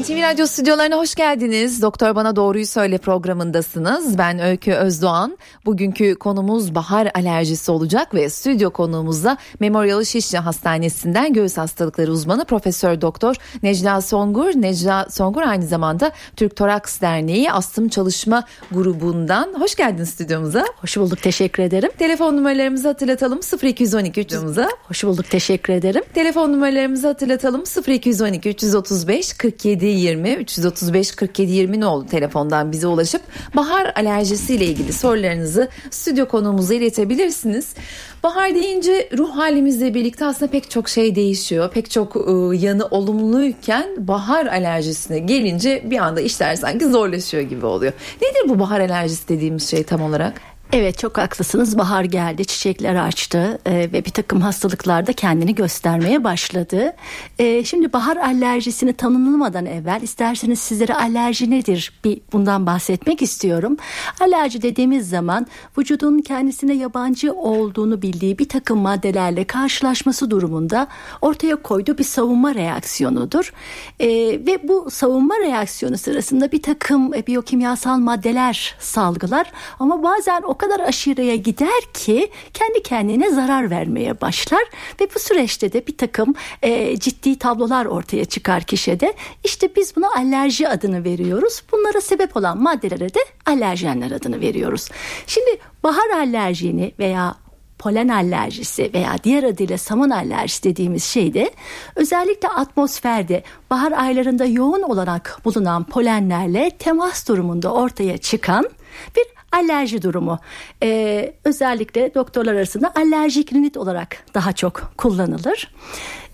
NTV 0.00 0.22
Radyo 0.22 0.46
stüdyolarına 0.46 0.96
hoş 0.96 1.14
geldiniz. 1.14 1.82
Doktor 1.82 2.14
Bana 2.14 2.36
Doğruyu 2.36 2.66
Söyle 2.66 2.98
programındasınız. 2.98 4.18
Ben 4.18 4.38
Öykü 4.38 4.72
Özdoğan. 4.72 5.38
Bugünkü 5.66 6.14
konumuz 6.14 6.74
bahar 6.74 7.10
alerjisi 7.14 7.70
olacak 7.70 8.14
ve 8.14 8.30
stüdyo 8.30 8.70
konuğumuzda 8.70 9.36
Memorial 9.60 10.04
Şişli 10.04 10.38
Hastanesi'nden 10.38 11.32
göğüs 11.32 11.56
hastalıkları 11.56 12.12
uzmanı 12.12 12.44
Profesör 12.44 13.00
Doktor 13.00 13.36
Necla 13.62 14.00
Songur. 14.00 14.50
Necla 14.54 15.06
Songur 15.10 15.42
aynı 15.42 15.66
zamanda 15.66 16.12
Türk 16.36 16.56
Toraks 16.56 17.00
Derneği 17.00 17.52
Astım 17.52 17.88
Çalışma 17.88 18.44
Grubu'ndan. 18.72 19.54
Hoş 19.58 19.74
geldiniz 19.74 20.08
stüdyomuza. 20.08 20.64
Hoş 20.76 20.96
bulduk 20.96 21.22
teşekkür 21.22 21.62
ederim. 21.62 21.90
Telefon 21.98 22.36
numaralarımızı 22.36 22.88
hatırlatalım 22.88 23.40
0212 23.62 24.22
300'umuza. 24.22 24.68
Hoş 24.88 25.04
bulduk 25.04 25.30
teşekkür 25.30 25.72
ederim. 25.72 26.02
Telefon 26.14 26.52
numaralarımızı 26.52 27.06
hatırlatalım 27.06 27.64
0212 27.86 28.48
335 28.48 29.32
47 29.32 29.83
20 29.86 30.34
335 30.34 31.12
47 31.16 31.52
20 31.52 31.80
ne 31.80 31.86
oldu 31.86 32.06
telefondan 32.10 32.72
bize 32.72 32.86
ulaşıp 32.86 33.22
bahar 33.56 33.92
alerjisiyle 33.96 34.64
ilgili 34.64 34.92
sorularınızı 34.92 35.68
stüdyo 35.90 36.28
konuğumuza 36.28 36.74
iletebilirsiniz. 36.74 37.74
Bahar 38.22 38.54
deyince 38.54 39.08
ruh 39.18 39.36
halimizle 39.36 39.94
birlikte 39.94 40.24
aslında 40.24 40.50
pek 40.50 40.70
çok 40.70 40.88
şey 40.88 41.14
değişiyor. 41.14 41.70
Pek 41.70 41.90
çok 41.90 42.16
ıı, 42.16 42.54
yanı 42.54 42.86
olumluyken 42.86 43.86
bahar 43.98 44.46
alerjisine 44.46 45.18
gelince 45.18 45.82
bir 45.90 45.98
anda 45.98 46.20
işler 46.20 46.56
sanki 46.56 46.86
zorlaşıyor 46.86 47.42
gibi 47.42 47.66
oluyor. 47.66 47.92
Nedir 48.22 48.48
bu 48.48 48.58
bahar 48.58 48.80
alerjisi 48.80 49.28
dediğimiz 49.28 49.70
şey 49.70 49.82
tam 49.82 50.02
olarak? 50.02 50.53
Evet 50.76 50.98
çok 50.98 51.18
haklısınız. 51.18 51.78
Bahar 51.78 52.04
geldi, 52.04 52.44
çiçekler 52.44 52.94
açtı 52.94 53.58
e, 53.66 53.72
ve 53.74 54.04
bir 54.04 54.10
takım 54.10 54.40
hastalıklar 54.40 55.06
da 55.06 55.12
kendini 55.12 55.54
göstermeye 55.54 56.24
başladı. 56.24 56.92
E, 57.38 57.64
şimdi 57.64 57.92
bahar 57.92 58.16
alerjisini 58.16 58.92
tanımlamadan 58.92 59.66
evvel 59.66 60.02
isterseniz 60.02 60.58
sizlere 60.58 60.94
alerji 60.94 61.50
nedir 61.50 61.92
bir 62.04 62.20
bundan 62.32 62.66
bahsetmek 62.66 63.22
istiyorum. 63.22 63.76
Alerji 64.20 64.62
dediğimiz 64.62 65.08
zaman 65.08 65.46
vücudun 65.78 66.18
kendisine 66.18 66.74
yabancı 66.74 67.32
olduğunu 67.32 68.02
bildiği 68.02 68.38
bir 68.38 68.48
takım 68.48 68.78
maddelerle 68.78 69.44
karşılaşması 69.44 70.30
durumunda 70.30 70.86
ortaya 71.22 71.56
koyduğu 71.56 71.98
bir 71.98 72.04
savunma 72.04 72.54
reaksiyonudur. 72.54 73.52
E, 74.00 74.08
ve 74.46 74.68
bu 74.68 74.90
savunma 74.90 75.34
reaksiyonu 75.38 75.98
sırasında 75.98 76.52
bir 76.52 76.62
takım 76.62 77.14
e, 77.14 77.26
biyokimyasal 77.26 77.98
maddeler 77.98 78.74
salgılar 78.78 79.52
ama 79.78 80.02
bazen 80.02 80.42
o 80.42 80.63
kadar 80.64 80.80
aşırıya 80.80 81.36
gider 81.36 81.82
ki 81.94 82.30
kendi 82.54 82.82
kendine 82.82 83.30
zarar 83.30 83.70
vermeye 83.70 84.20
başlar 84.20 84.64
ve 85.00 85.08
bu 85.14 85.18
süreçte 85.18 85.72
de 85.72 85.86
bir 85.86 85.96
takım 85.96 86.34
e, 86.62 86.96
ciddi 86.96 87.38
tablolar 87.38 87.86
ortaya 87.86 88.24
çıkar 88.24 88.62
kişide. 88.62 89.14
İşte 89.44 89.76
biz 89.76 89.96
buna 89.96 90.08
alerji 90.16 90.68
adını 90.68 91.04
veriyoruz. 91.04 91.62
Bunlara 91.72 92.00
sebep 92.00 92.36
olan 92.36 92.62
maddelere 92.62 93.14
de 93.14 93.20
alerjenler 93.46 94.10
adını 94.10 94.40
veriyoruz. 94.40 94.88
Şimdi 95.26 95.58
bahar 95.82 96.10
alerjini 96.10 96.92
veya 96.98 97.34
polen 97.78 98.08
alerjisi 98.08 98.90
veya 98.94 99.16
diğer 99.24 99.42
adıyla 99.42 99.78
saman 99.78 100.10
alerjisi 100.10 100.62
dediğimiz 100.64 101.04
şeyde 101.04 101.50
özellikle 101.96 102.48
atmosferde 102.48 103.42
bahar 103.70 103.92
aylarında 103.92 104.44
yoğun 104.44 104.82
olarak 104.82 105.40
bulunan 105.44 105.84
polenlerle 105.84 106.70
temas 106.78 107.28
durumunda 107.28 107.72
ortaya 107.72 108.18
çıkan 108.18 108.70
bir 109.16 109.24
alerji 109.54 110.02
durumu. 110.02 110.38
Ee, 110.82 111.34
özellikle 111.44 112.14
doktorlar 112.14 112.54
arasında 112.54 112.92
alerjik 112.96 113.52
rinit 113.52 113.76
olarak 113.76 114.24
daha 114.34 114.52
çok 114.52 114.92
kullanılır. 114.96 115.74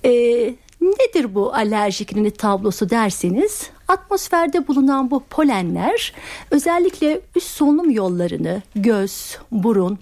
Ee, 0.04 0.10
nedir 0.80 1.34
bu 1.34 1.54
alerjik 1.54 2.14
rinit 2.14 2.38
tablosu 2.38 2.90
derseniz 2.90 3.70
atmosferde 3.88 4.68
bulunan 4.68 5.10
bu 5.10 5.20
polenler 5.30 6.12
özellikle 6.50 7.20
üst 7.36 7.48
solunum 7.48 7.90
yollarını 7.90 8.62
göz, 8.74 9.38
burun 9.52 9.98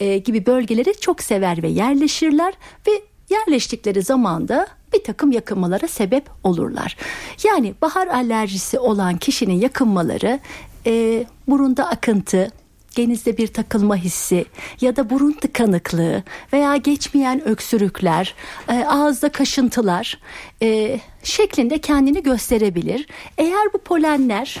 e, 0.00 0.18
gibi 0.18 0.46
bölgeleri 0.46 1.00
çok 1.00 1.22
sever 1.22 1.62
ve 1.62 1.68
yerleşirler 1.68 2.54
ve 2.86 2.90
yerleştikleri 3.30 4.02
zamanda 4.02 4.66
bir 4.92 5.04
takım 5.04 5.32
yakınmalara 5.32 5.88
sebep 5.88 6.24
olurlar. 6.44 6.96
Yani 7.44 7.74
bahar 7.82 8.06
alerjisi 8.06 8.78
olan 8.78 9.16
kişinin 9.16 9.60
yakınmaları 9.60 10.40
e, 10.86 11.24
burunda 11.48 11.88
akıntı, 11.88 12.50
genizde 12.94 13.36
bir 13.36 13.46
takılma 13.46 13.96
hissi 13.96 14.44
ya 14.80 14.96
da 14.96 15.10
burun 15.10 15.32
tıkanıklığı 15.32 16.22
veya 16.52 16.76
geçmeyen 16.76 17.48
öksürükler, 17.48 18.34
e, 18.68 18.84
ağızda 18.84 19.28
kaşıntılar 19.28 20.18
e, 20.62 21.00
şeklinde 21.22 21.78
kendini 21.78 22.22
gösterebilir. 22.22 23.06
Eğer 23.38 23.72
bu 23.74 23.78
polenler 23.78 24.60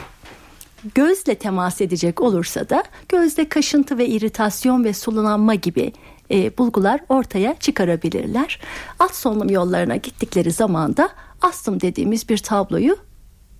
gözle 0.94 1.34
temas 1.34 1.80
edecek 1.80 2.20
olursa 2.20 2.68
da 2.68 2.84
gözde 3.08 3.48
kaşıntı 3.48 3.98
ve 3.98 4.06
iritasyon 4.06 4.84
ve 4.84 4.92
sulanma 4.92 5.54
gibi 5.54 5.92
e, 6.30 6.58
bulgular 6.58 7.00
ortaya 7.08 7.54
çıkarabilirler. 7.60 8.60
Alt 8.98 9.14
solunum 9.14 9.50
yollarına 9.50 9.96
gittikleri 9.96 10.50
zaman 10.50 10.96
da 10.96 11.08
astım 11.40 11.80
dediğimiz 11.80 12.28
bir 12.28 12.38
tabloyu 12.38 12.96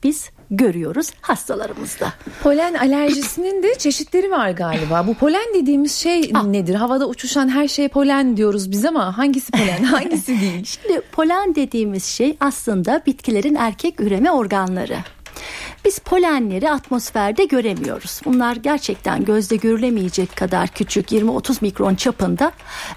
biz 0.03 0.31
görüyoruz 0.51 1.11
hastalarımızda. 1.21 2.13
Polen 2.43 2.75
alerjisinin 2.75 3.63
de 3.63 3.75
çeşitleri 3.75 4.31
var 4.31 4.51
galiba. 4.51 5.07
Bu 5.07 5.15
polen 5.15 5.55
dediğimiz 5.55 5.95
şey 5.95 6.31
ah. 6.35 6.45
nedir? 6.45 6.75
Havada 6.75 7.09
uçuşan 7.09 7.49
her 7.49 7.69
şey 7.69 7.89
polen 7.89 8.37
diyoruz 8.37 8.71
biz 8.71 8.85
ama 8.85 9.19
hangisi 9.19 9.53
polen 9.53 9.83
hangisi 9.85 10.41
değil? 10.41 10.65
Şimdi 10.65 11.01
polen 11.13 11.55
dediğimiz 11.55 12.05
şey 12.05 12.37
aslında 12.41 13.03
bitkilerin 13.07 13.55
erkek 13.55 14.01
üreme 14.01 14.31
organları. 14.31 14.97
Biz 15.85 15.99
polenleri 15.99 16.71
atmosferde 16.71 17.45
göremiyoruz. 17.45 18.21
Bunlar 18.25 18.57
gerçekten 18.57 19.25
gözde 19.25 19.57
görülemeyecek 19.57 20.37
kadar 20.37 20.69
küçük 20.69 21.13
20-30 21.13 21.57
mikron 21.61 21.95
çapında 21.95 22.53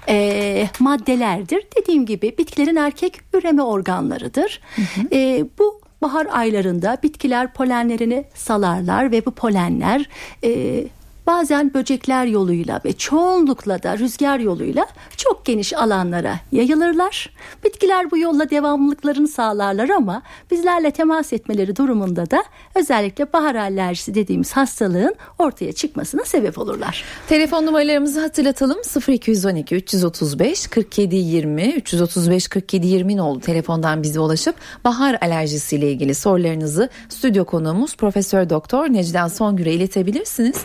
e, 0.08 0.68
maddelerdir. 0.78 1.66
Dediğim 1.78 2.06
gibi 2.06 2.34
bitkilerin 2.38 2.76
erkek 2.76 3.20
üreme 3.32 3.62
organlarıdır. 3.62 4.60
Hı 4.76 4.82
hı. 4.82 5.08
E, 5.12 5.44
bu 5.58 5.79
bahar 6.02 6.26
aylarında 6.32 6.98
bitkiler 7.02 7.52
polenlerini 7.52 8.24
salarlar 8.34 9.12
ve 9.12 9.26
bu 9.26 9.30
polenler 9.30 10.08
e, 10.44 10.84
bazen 11.26 11.74
böcekler 11.74 12.26
yoluyla 12.26 12.80
ve 12.84 12.92
çoğunlukla 12.92 13.82
da 13.82 13.98
rüzgar 13.98 14.38
yoluyla 14.38 14.86
çok 15.16 15.44
geniş 15.44 15.72
alanlara 15.72 16.34
yayılırlar. 16.52 17.30
Bitkiler 17.64 18.10
bu 18.10 18.18
yolla 18.18 18.50
devamlılıklarını 18.50 19.28
sağlarlar 19.28 19.88
ama 19.88 20.22
bizlerle 20.50 20.90
temas 20.90 21.32
etmeleri 21.32 21.76
durumunda 21.76 22.30
da 22.30 22.44
özellikle 22.74 23.32
bahar 23.32 23.54
alerjisi 23.54 24.14
dediğimiz 24.14 24.52
hastalığın 24.52 25.14
ortaya 25.38 25.72
çıkmasına 25.72 26.24
sebep 26.24 26.58
olurlar. 26.58 27.04
Telefon 27.28 27.66
numaralarımızı 27.66 28.20
hatırlatalım 28.20 28.78
0212 29.08 29.74
335 29.74 30.66
47 30.66 31.16
20 31.16 31.72
335 31.72 32.48
47 32.48 32.86
20 32.86 33.22
oldu 33.22 33.40
telefondan 33.40 34.02
bize 34.02 34.20
ulaşıp 34.20 34.54
bahar 34.84 35.18
alerjisiyle 35.20 35.92
ilgili 35.92 36.14
sorularınızı 36.14 36.88
stüdyo 37.08 37.44
konuğumuz 37.44 37.96
Profesör 37.96 38.50
Doktor 38.50 38.88
Necden 38.88 39.28
Songür'e 39.28 39.72
iletebilirsiniz. 39.72 40.56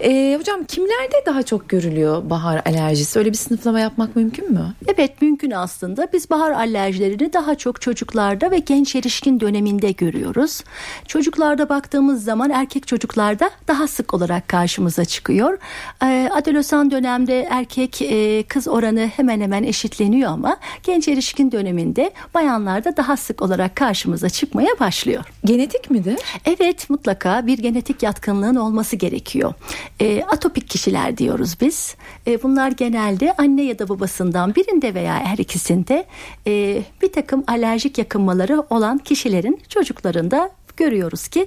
Ee, 0.00 0.36
hocam 0.38 0.64
kimlerde 0.64 1.16
daha 1.26 1.42
çok 1.42 1.68
görülüyor 1.68 2.30
bahar 2.30 2.62
alerjisi? 2.66 3.18
Öyle 3.18 3.30
bir 3.30 3.36
sınıflama 3.36 3.80
yapmak 3.80 4.16
mümkün 4.16 4.52
mü? 4.52 4.74
Evet 4.94 5.22
mümkün 5.22 5.50
aslında. 5.50 6.08
Biz 6.12 6.30
bahar 6.30 6.50
alerjilerini 6.50 7.32
daha 7.32 7.54
çok 7.54 7.80
çocuklarda 7.80 8.50
ve 8.50 8.58
genç 8.58 8.96
erişkin 8.96 9.40
döneminde 9.40 9.92
görüyoruz. 9.92 10.60
Çocuklarda 11.08 11.68
baktığımız 11.68 12.24
zaman 12.24 12.50
erkek 12.50 12.86
çocuklarda 12.86 13.50
daha 13.68 13.86
sık 13.88 14.14
olarak 14.14 14.48
karşımıza 14.48 15.04
çıkıyor. 15.04 15.58
Ee, 16.02 16.28
adolesan 16.32 16.90
dönemde 16.90 17.46
erkek 17.50 18.02
e, 18.02 18.42
kız 18.42 18.68
oranı 18.68 19.06
hemen 19.16 19.40
hemen 19.40 19.62
eşitleniyor 19.62 20.30
ama 20.30 20.56
genç 20.82 21.08
erişkin 21.08 21.52
döneminde 21.52 22.12
bayanlarda 22.34 22.96
daha 22.96 23.16
sık 23.16 23.42
olarak 23.42 23.76
karşımıza 23.76 24.28
çıkmaya 24.30 24.80
başlıyor. 24.80 25.24
Genetik 25.44 25.90
midir? 25.90 26.18
Evet 26.44 26.90
mutlaka 26.90 27.46
bir 27.46 27.58
genetik 27.58 28.02
yatkınlığın 28.02 28.56
olması 28.56 28.96
gerekiyor. 28.96 29.54
E, 30.00 30.22
atopik 30.22 30.68
kişiler 30.68 31.18
diyoruz 31.18 31.56
biz. 31.60 31.96
E, 32.26 32.42
bunlar 32.42 32.70
genelde 32.70 33.32
anne 33.38 33.62
ya 33.62 33.78
da 33.78 33.88
babasından 33.88 34.54
birinde 34.54 34.94
veya 34.94 35.14
her 35.14 35.38
ikisinde 35.38 36.04
e, 36.46 36.82
bir 37.02 37.12
takım 37.12 37.44
alerjik 37.46 37.98
yakınmaları 37.98 38.64
olan 38.70 38.98
kişilerin 38.98 39.60
çocuklarında 39.68 40.50
görüyoruz 40.76 41.28
ki 41.28 41.46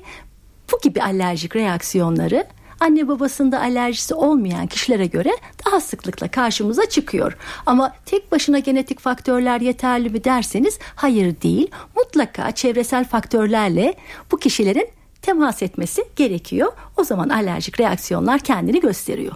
bu 0.72 0.80
gibi 0.81 1.04
alerjik 1.04 1.56
reaksiyonları 1.56 2.48
anne 2.80 3.07
babasında 3.07 3.60
alerjisi 3.60 4.13
olmayan 4.13 4.68
kişilere 4.68 5.06
göre 5.06 5.31
daha 5.66 5.81
sıklıkla 5.81 6.28
karşımıza 6.28 6.89
çıkıyor. 6.89 7.38
Ama 7.66 7.94
tek 8.06 8.31
başına 8.31 8.60
genetik 8.60 9.00
faktörler 9.00 9.62
yeterli 9.62 10.10
mi 10.10 10.24
derseniz 10.24 10.80
hayır 10.95 11.42
değil. 11.42 11.72
Mutlaka 11.95 12.51
çevresel 12.51 13.06
faktörlerle 13.06 13.94
bu 14.31 14.38
kişilerin 14.38 14.89
temas 15.22 15.62
etmesi 15.62 16.04
gerekiyor. 16.16 16.72
O 16.98 17.04
zaman 17.04 17.30
alerjik 17.30 17.80
reaksiyonlar 17.80 18.40
kendini 18.40 18.80
gösteriyor. 18.80 19.34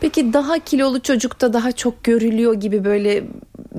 Peki 0.00 0.32
daha 0.32 0.58
kilolu 0.58 1.02
çocukta 1.02 1.52
daha 1.52 1.72
çok 1.72 2.04
görülüyor 2.04 2.54
gibi 2.54 2.84
böyle 2.84 3.24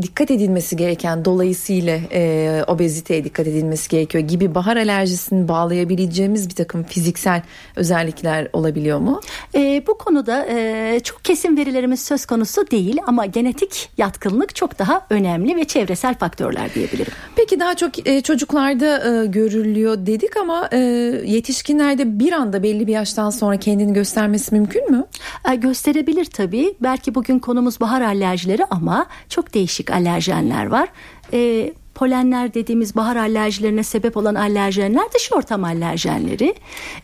dikkat 0.02 0.32
edilmesi 0.32 0.78
gereken 0.78 1.26
dolayısıyla 1.26 2.00
e, 2.12 2.64
obeziteye 2.68 3.24
dikkat 3.24 3.48
edilmesi 3.48 3.90
gerekiyor 3.90 4.24
gibi 4.24 4.56
bahar 4.56 4.78
alerjisini 4.78 5.48
bağlayabileceğimiz 5.48 6.50
bir 6.50 6.56
takım 6.56 6.84
fiziksel 6.84 7.42
özellikler 7.76 8.48
olabiliyor 8.54 9.00
mu? 9.00 9.22
E, 9.56 9.84
bu 9.88 9.98
konuda 9.98 10.46
e, 10.50 11.00
çok 11.04 11.26
kesin 11.26 11.58
verilerimiz 11.58 12.02
söz 12.02 12.26
konusu 12.26 12.72
değil 12.72 12.98
ama 13.08 13.26
genetik 13.26 13.90
yatkınlık 13.98 14.56
çok 14.56 14.80
daha 14.80 15.06
önemli 15.10 15.56
ve 15.56 15.64
çevresel 15.66 16.16
faktörler 16.16 16.74
diyebilirim. 16.74 17.14
Peki 17.36 17.60
daha 17.60 17.76
çok 17.76 18.08
e, 18.08 18.22
çocuklarda 18.22 19.24
e, 19.24 19.26
görülüyor 19.26 20.06
dedik 20.06 20.38
ama 20.38 20.70
e, 20.72 20.78
yetişkinlerde 21.26 22.20
bir 22.20 22.32
anda 22.32 22.64
belli 22.64 22.88
bir 22.88 22.94
yaştan 22.94 23.25
sonra 23.30 23.58
kendini 23.58 23.94
göstermesi 23.94 24.56
mümkün 24.56 24.92
mü? 24.92 25.06
E, 25.52 25.56
gösterebilir 25.56 26.26
tabii. 26.26 26.76
Belki 26.82 27.16
bugün 27.16 27.40
konumuz 27.40 27.80
bahar 27.80 28.02
alerjileri 28.02 28.66
ama 28.66 29.06
çok 29.30 29.54
değişik 29.54 29.92
alerjenler 29.92 30.66
var. 30.66 30.90
E, 31.34 31.74
polenler 31.96 32.54
dediğimiz 32.54 32.96
bahar 32.96 33.16
alerjilerine 33.16 33.84
sebep 33.84 34.18
olan 34.18 34.36
alerjenler 34.36 35.04
dış 35.14 35.32
ortam 35.34 35.64
alerjenleri. 35.64 36.56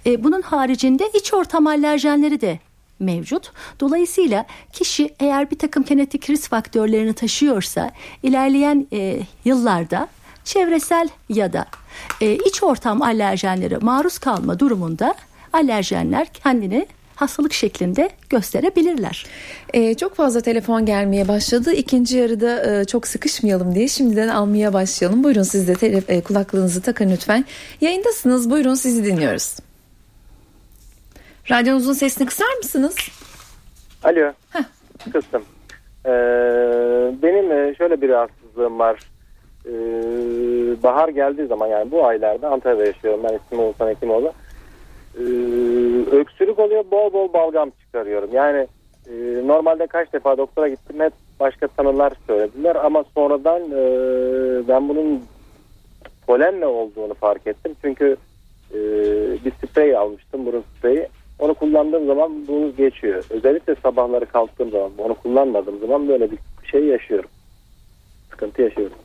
E, 0.06 0.24
bunun 0.24 0.42
haricinde 0.42 1.10
iç 1.14 1.34
ortam 1.34 1.68
alerjenleri 1.68 2.42
de 2.42 2.60
mevcut. 3.00 3.52
Dolayısıyla 3.80 4.46
kişi 4.74 5.16
eğer 5.20 5.52
bir 5.52 5.58
takım 5.58 5.84
genetik 5.84 6.30
risk 6.30 6.50
faktörlerini 6.50 7.14
taşıyorsa 7.14 7.92
ilerleyen 8.24 8.88
e, 8.94 9.20
yıllarda 9.46 10.08
çevresel 10.44 11.10
ya 11.30 11.54
da 11.54 11.66
e, 12.22 12.36
iç 12.36 12.64
ortam 12.64 13.02
alerjenleri 13.02 13.78
maruz 13.78 14.18
kalma 14.18 14.60
durumunda 14.60 15.16
alerjenler 15.54 16.28
kendini 16.28 16.88
hastalık 17.16 17.54
şeklinde 17.54 18.10
gösterebilirler. 18.30 19.26
Ee, 19.74 19.94
çok 19.94 20.16
fazla 20.16 20.42
telefon 20.42 20.86
gelmeye 20.86 21.28
başladı. 21.28 21.74
İkinci 21.74 22.18
yarıda 22.18 22.82
e, 22.82 22.86
çok 22.86 23.08
sıkışmayalım 23.08 23.76
diye 23.76 23.88
şimdiden 23.88 24.28
almaya 24.28 24.74
başlayalım. 24.74 25.24
Buyurun 25.24 25.44
siz 25.44 25.68
de 25.68 25.74
tele, 25.74 26.02
e, 26.08 26.22
kulaklığınızı 26.22 26.82
takın 26.82 27.12
lütfen. 27.12 27.46
Yayındasınız. 27.82 28.50
Buyurun 28.50 28.74
sizi 28.74 29.06
dinliyoruz. 29.06 29.58
Radyonuzun 31.52 31.94
sesini 31.94 32.28
kısar 32.28 32.58
mısınız? 32.58 32.96
Alo. 34.04 34.34
Heh. 34.50 34.64
Kıstım. 35.14 35.44
Ee, 36.06 36.10
benim 37.24 37.52
e, 37.52 37.76
şöyle 37.76 38.02
bir 38.02 38.10
rahatsızlığım 38.10 38.80
var. 38.80 39.00
Ee, 39.66 39.72
bahar 40.84 41.10
geldiği 41.10 41.48
zaman 41.48 41.68
yani 41.68 41.92
bu 41.92 42.06
aylarda 42.06 42.50
Antalya'da 42.50 42.86
yaşıyorum. 42.86 43.22
Ben 43.24 43.36
ismim 43.38 43.60
Oğuzhan 43.60 43.88
Hekimoğlu. 43.90 44.28
Ee, 44.28 44.34
öksürük 46.12 46.60
oluyor. 46.60 46.84
Bol 46.92 47.14
bol 47.14 47.34
balgam 47.34 47.72
çıkarıyorum. 47.86 48.30
Yani 48.34 48.68
e, 49.08 49.48
normalde 49.48 49.88
kaç 49.88 50.14
defa 50.14 50.38
doktora 50.38 50.68
gittim. 50.68 51.00
Hep 51.00 51.14
başka 51.40 51.68
tanılar 51.68 52.14
söylediler. 52.28 52.76
Ama 52.76 53.04
sonradan 53.16 53.62
e, 53.62 53.78
ben 54.68 54.90
bunun 54.90 55.24
polenle 56.28 56.66
olduğunu 56.66 57.14
fark 57.14 57.48
ettim. 57.48 57.76
Çünkü 57.82 58.18
e, 58.74 58.80
bir 59.46 59.52
sprey 59.52 59.98
almıştım. 59.98 60.46
Burun 60.46 60.64
spreyi. 60.78 61.08
Onu 61.40 61.54
kullandığım 61.54 62.08
zaman 62.08 62.48
bu 62.48 62.72
geçiyor. 62.78 63.24
Özellikle 63.30 63.76
sabahları 63.76 64.26
kalktığım 64.26 64.72
zaman 64.72 64.92
onu 64.98 65.16
kullanmadığım 65.16 65.80
zaman 65.80 66.08
böyle 66.08 66.32
bir 66.32 66.38
şey 66.72 66.86
yaşıyorum. 66.86 67.30
Sıkıntı 68.32 68.62
yaşıyorum. 68.62 68.98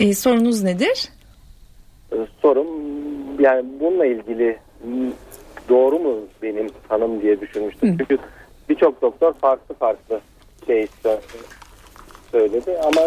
E, 0.00 0.14
sorunuz 0.14 0.62
nedir? 0.62 1.08
Ee, 2.12 2.16
sorum 2.42 2.66
yani 3.40 3.64
bununla 3.80 4.06
ilgili 4.06 4.58
doğru 5.68 5.98
mu 5.98 6.14
benim 6.42 6.66
tanım 6.88 7.22
diye 7.22 7.40
düşünmüştüm. 7.40 7.92
Hı. 7.92 7.98
Çünkü 7.98 8.18
birçok 8.68 9.02
doktor 9.02 9.32
farklı 9.32 9.74
farklı 9.74 10.20
şey 10.66 10.86
söyledi 12.32 12.78
ama 12.78 13.00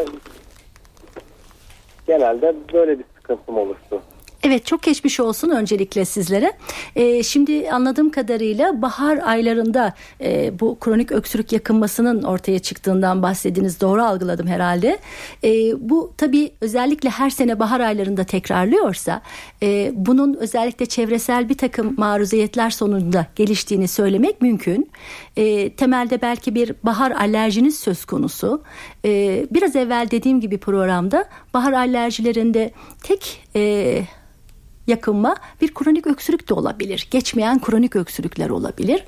genelde 2.08 2.56
böyle 2.74 3.00
bir 3.00 3.06
sıkıntım 3.16 3.58
oluştu. 3.58 4.02
Evet 4.46 4.66
çok 4.66 4.84
geçmiş 4.84 5.20
olsun 5.20 5.50
öncelikle 5.50 6.06
sizlere. 6.06 6.54
Ee, 6.96 7.24
şimdi 7.24 7.72
anladığım 7.72 8.10
kadarıyla 8.10 8.82
bahar 8.82 9.18
aylarında 9.18 9.94
e, 10.22 10.60
bu 10.60 10.80
kronik 10.80 11.12
öksürük 11.12 11.52
yakınmasının 11.52 12.24
ortaya 12.24 12.60
çıktığından 12.60 13.24
bahsediniz. 13.24 13.82
Doğru 13.82 14.04
algıladım 14.04 14.48
herhalde. 14.48 15.00
E, 15.44 15.50
bu 15.90 16.14
tabii 16.18 16.52
özellikle 16.62 17.10
her 17.10 17.30
sene 17.30 17.60
bahar 17.60 17.80
aylarında 17.80 18.24
tekrarlıyorsa 18.24 19.22
e, 19.64 19.92
bunun 19.96 20.34
özellikle 20.34 20.86
çevresel 20.86 21.50
bir 21.50 21.58
takım 21.58 21.96
maruziyetler 21.98 22.70
sonunda 22.70 23.28
geliştiğini 23.36 23.88
söylemek 23.88 24.42
mümkün. 24.42 24.92
E, 25.38 25.70
temelde 25.70 26.22
belki 26.22 26.56
bir 26.56 26.72
bahar 26.84 27.12
alerjiniz 27.12 27.80
söz 27.80 28.06
konusu. 28.06 28.62
E, 29.06 29.46
biraz 29.52 29.76
evvel 29.76 30.08
dediğim 30.12 30.42
gibi 30.42 30.58
programda 30.58 31.26
bahar 31.54 31.74
alerjilerinde 31.74 32.72
tek... 33.04 33.44
E, 33.56 34.02
yakınma 34.88 35.36
bir 35.62 35.74
kronik 35.74 36.08
öksürük 36.08 36.50
de 36.50 36.54
olabilir. 36.54 37.08
Geçmeyen 37.12 37.62
kronik 37.62 37.96
öksürükler 37.96 38.50
olabilir. 38.50 39.04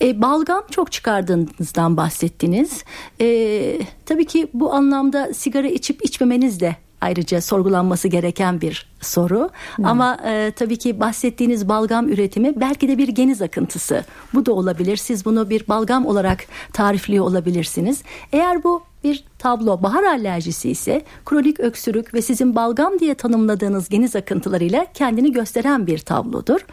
E, 0.00 0.22
balgam 0.22 0.64
çok 0.70 0.92
çıkardığınızdan 0.92 1.96
bahsettiniz. 1.96 2.84
E, 3.20 3.80
tabii 4.06 4.24
ki 4.24 4.48
bu 4.54 4.72
anlamda 4.72 5.34
sigara 5.34 5.68
içip 5.68 6.04
içmemeniz 6.04 6.60
de 6.60 6.76
ayrıca 7.00 7.40
sorgulanması 7.40 8.08
gereken 8.08 8.60
bir 8.60 8.90
soru. 9.00 9.50
Hmm. 9.76 9.86
Ama 9.86 10.16
e, 10.26 10.52
tabii 10.56 10.76
ki 10.76 11.00
bahsettiğiniz 11.00 11.68
balgam 11.68 12.08
üretimi 12.08 12.60
belki 12.60 12.88
de 12.88 12.98
bir 12.98 13.08
geniz 13.08 13.42
akıntısı. 13.42 14.04
Bu 14.34 14.46
da 14.46 14.52
olabilir. 14.52 14.96
Siz 14.96 15.24
bunu 15.24 15.50
bir 15.50 15.68
balgam 15.68 16.06
olarak 16.06 16.44
tarifliyor 16.72 17.24
olabilirsiniz. 17.24 18.02
Eğer 18.32 18.64
bu 18.64 18.82
bir 19.04 19.24
tablo 19.38 19.82
bahar 19.82 20.04
alerjisi 20.04 20.70
ise 20.70 21.02
kronik 21.24 21.60
öksürük 21.60 22.14
ve 22.14 22.22
sizin 22.22 22.54
balgam 22.54 22.98
diye 22.98 23.14
tanımladığınız 23.14 23.88
geniz 23.88 24.16
akıntılarıyla 24.16 24.86
kendini 24.94 25.32
gösteren 25.32 25.86
bir 25.86 25.98
tablodur. 25.98 26.66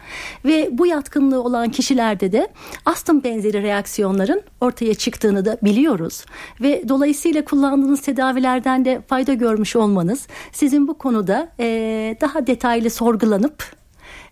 Ve 0.44 0.68
bu 0.72 0.86
yatkınlığı 0.86 1.42
olan 1.42 1.68
kişilerde 1.68 2.32
de 2.32 2.48
astım 2.84 3.24
benzeri 3.24 3.62
reaksiyonların 3.62 4.42
ortaya 4.60 4.94
çıktığını 4.94 5.44
da 5.44 5.58
biliyoruz. 5.62 6.24
Ve 6.60 6.88
dolayısıyla 6.88 7.44
kullandığınız 7.44 8.00
tedavilerden 8.00 8.84
de 8.84 9.02
fayda 9.06 9.34
görmüş 9.34 9.76
olmanız 9.76 10.26
sizin 10.52 10.88
bu 10.88 10.94
konuda 10.94 11.48
e, 11.60 12.16
daha 12.20 12.46
detaylı 12.46 12.90
sorgulanıp 12.90 13.64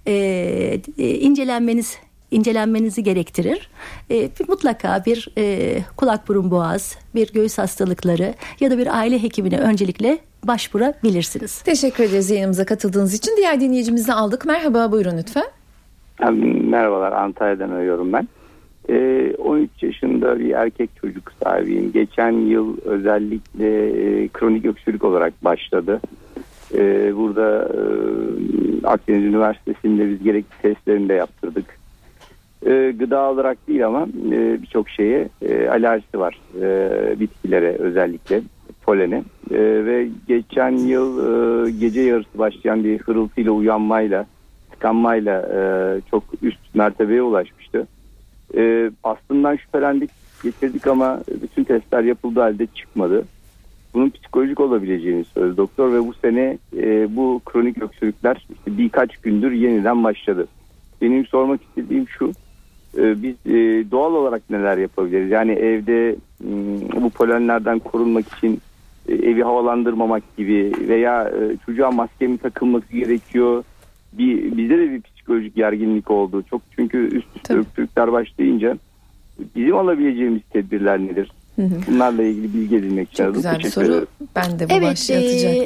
e, 0.07 0.13
e, 0.99 1.09
incelenmeniz 1.15 1.99
incelenmenizi 2.31 3.03
gerektirir. 3.03 3.71
E, 4.11 4.29
mutlaka 4.49 5.03
bir 5.07 5.29
e, 5.39 5.79
kulak 5.97 6.29
burun 6.29 6.51
boğaz, 6.51 6.99
bir 7.15 7.33
göğüs 7.33 7.59
hastalıkları 7.59 8.35
ya 8.61 8.71
da 8.71 8.79
bir 8.79 8.99
aile 8.99 9.23
hekimine 9.23 9.59
öncelikle 9.59 10.19
başvurabilirsiniz. 10.45 11.63
Teşekkür 11.63 12.05
ederiz 12.05 12.31
yayınımıza 12.31 12.65
katıldığınız 12.65 13.15
için. 13.15 13.37
Diğer 13.37 13.61
dinleyicimizi 13.61 14.13
aldık. 14.13 14.47
Merhaba 14.47 14.93
buyurun 14.93 15.19
lütfen. 15.19 15.45
Merhabalar 16.71 17.13
Antalya'dan 17.13 17.71
arıyorum 17.71 18.13
ben. 18.13 18.29
E, 18.89 19.35
13 19.39 19.71
yaşında 19.83 20.39
bir 20.39 20.51
erkek 20.51 20.91
çocuk 21.01 21.33
sahibiyim. 21.43 21.93
Geçen 21.93 22.33
yıl 22.33 22.77
özellikle 22.85 23.89
e, 23.89 24.29
kronik 24.29 24.65
öksürük 24.65 25.05
olarak 25.05 25.45
başladı. 25.45 26.01
E, 26.75 27.17
burada 27.17 27.69
e, 27.75 27.81
Akdeniz 28.87 29.25
Üniversitesi'nde 29.25 30.09
biz 30.09 30.23
gerekli 30.23 30.63
testlerini 30.63 31.09
de 31.09 31.15
yaptırdık 31.15 31.77
e, 32.67 32.95
gıda 32.99 33.31
olarak 33.31 33.69
değil 33.69 33.87
ama 33.87 34.07
e, 34.33 34.63
birçok 34.63 34.89
şeye 34.89 35.29
e, 35.43 35.69
alerjisi 35.69 36.19
var. 36.19 36.41
E, 36.63 37.21
bitkilere 37.21 37.73
özellikle 37.73 38.43
polene. 38.83 39.23
E, 39.51 39.59
ve 39.85 40.09
geçen 40.29 40.71
yıl 40.71 41.19
e, 41.19 41.71
gece 41.71 42.01
yarısı 42.01 42.39
başlayan 42.39 42.85
bir 42.85 42.99
hırıltıyla 42.99 43.53
uyanmayla 43.53 44.27
tıkanmayla 44.71 45.43
e, 45.55 45.61
çok 46.11 46.25
üst 46.43 46.75
mertebeye 46.75 47.23
ulaşmıştı. 47.23 47.87
E, 48.57 48.91
aslında 49.05 49.57
şüphelendik 49.57 50.11
getirdik 50.43 50.87
ama 50.87 51.21
bütün 51.43 51.65
testler 51.65 52.03
yapıldı 52.03 52.41
halde 52.41 52.67
çıkmadı. 52.67 53.25
Bunun 53.97 54.11
psikolojik 54.11 54.61
olabileceğini 54.61 55.25
söyledi 55.25 55.57
doktor 55.57 55.93
ve 55.93 56.07
bu 56.07 56.15
sene 56.15 56.59
e, 56.77 57.17
bu 57.17 57.41
kronik 57.45 57.83
öksürükler 57.83 58.47
işte 58.51 58.79
birkaç 58.79 59.17
gündür 59.17 59.53
yeniden 59.53 60.05
başladı. 60.05 60.47
Benim 61.03 61.27
sormak 61.27 61.61
istediğim 61.63 62.09
şu 62.09 62.33
ee, 62.99 63.23
biz 63.23 63.35
e, 63.47 63.91
doğal 63.91 64.15
olarak 64.15 64.51
neler 64.51 64.79
yapabiliriz? 64.79 65.31
Yani 65.31 65.53
evde 65.53 66.17
hmm, 66.39 67.03
bu 67.03 67.11
polenlerden 67.11 67.79
korunmak 67.79 68.33
için 68.33 68.61
e, 69.09 69.15
evi 69.15 69.43
havalandırmamak 69.43 70.37
gibi 70.37 70.73
veya 70.89 71.29
e, 71.29 71.57
çocuğa 71.67 71.91
maske 71.91 72.27
mi 72.27 72.39
takılması 72.39 72.93
gerekiyor? 72.93 73.65
Bir, 74.13 74.57
bizde 74.57 74.79
de 74.79 74.91
bir 74.91 75.03
psikolojik 75.03 75.55
gerginlik 75.55 76.11
oldu. 76.11 76.45
Çok 76.51 76.63
çünkü 76.77 76.99
üst 76.99 77.37
üste 77.37 77.55
öksürükler 77.55 78.13
başlayınca 78.13 78.79
bizim 79.57 79.77
alabileceğimiz 79.77 80.43
tedbirler 80.53 80.99
nedir? 80.99 81.31
Hı 81.57 81.63
hı. 81.63 81.81
Bunlarla 81.89 82.23
ilgili 82.23 82.55
bilgi 82.55 82.77
edinmek 82.77 83.13
için. 83.13 83.25
Çok 83.25 83.35
güzel 83.35 83.59
bir 83.59 83.71
soru. 83.71 84.07
Ben 84.37 84.59
de 84.59 84.71
bu 84.71 84.73
evet, 84.73 85.11
e, 85.11 85.15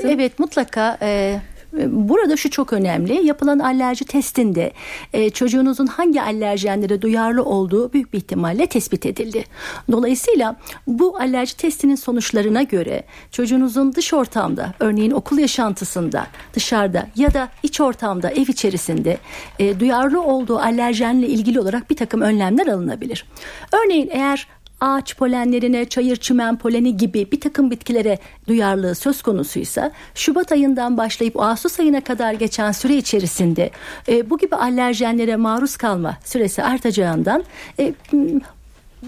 evet 0.05 0.39
mutlaka 0.39 0.99
e, 1.03 1.41
burada 1.87 2.37
şu 2.37 2.51
çok 2.51 2.73
önemli. 2.73 3.27
Yapılan 3.27 3.59
alerji 3.59 4.05
testinde 4.05 4.73
e, 5.13 5.31
çocuğunuzun 5.31 5.87
hangi 5.87 6.23
alerjenlere 6.23 7.03
duyarlı 7.03 7.45
olduğu 7.45 7.93
büyük 7.93 8.13
bir 8.13 8.19
ihtimalle 8.19 8.67
tespit 8.67 9.07
edildi. 9.07 9.45
Dolayısıyla 9.93 10.57
bu 10.87 11.17
alerji 11.19 11.57
testinin 11.57 11.95
sonuçlarına 11.95 12.63
göre 12.63 13.03
çocuğunuzun 13.31 13.93
dış 13.93 14.15
ortamda 14.15 14.75
örneğin 14.81 15.11
okul 15.11 15.39
yaşantısında 15.39 16.27
dışarıda 16.55 17.07
ya 17.17 17.35
da 17.35 17.49
iç 17.63 17.81
ortamda 17.81 18.31
ev 18.31 18.49
içerisinde 18.49 19.19
e, 19.59 19.81
duyarlı 19.81 20.23
olduğu 20.23 20.59
alerjenle 20.59 21.29
ilgili 21.29 21.61
olarak 21.61 21.91
bir 21.91 21.97
takım 21.97 22.21
önlemler 22.21 22.67
alınabilir. 22.67 23.25
Örneğin 23.73 24.09
eğer 24.13 24.47
ağaç 24.81 25.17
polenlerine, 25.17 25.85
çayır 25.85 26.17
çimen 26.17 26.59
poleni 26.59 26.97
gibi 26.97 27.33
bir 27.33 27.41
takım 27.41 27.71
bitkilere 27.71 28.19
duyarlılığı 28.49 28.95
söz 28.95 29.23
konusuysa 29.23 29.91
Şubat 30.15 30.53
ayından 30.53 30.97
başlayıp 30.97 31.41
Ağustos 31.41 31.81
ayına 31.81 32.01
kadar 32.01 32.33
geçen 32.33 32.73
süre 32.73 32.97
içerisinde 32.97 33.71
e, 34.09 34.31
bu 34.31 34.39
gibi 34.39 34.57
alerjenlere 34.57 35.37
maruz 35.37 35.77
kalma 35.77 36.19
süresi 36.25 36.63
artacağından 36.63 37.45
e, 37.79 37.95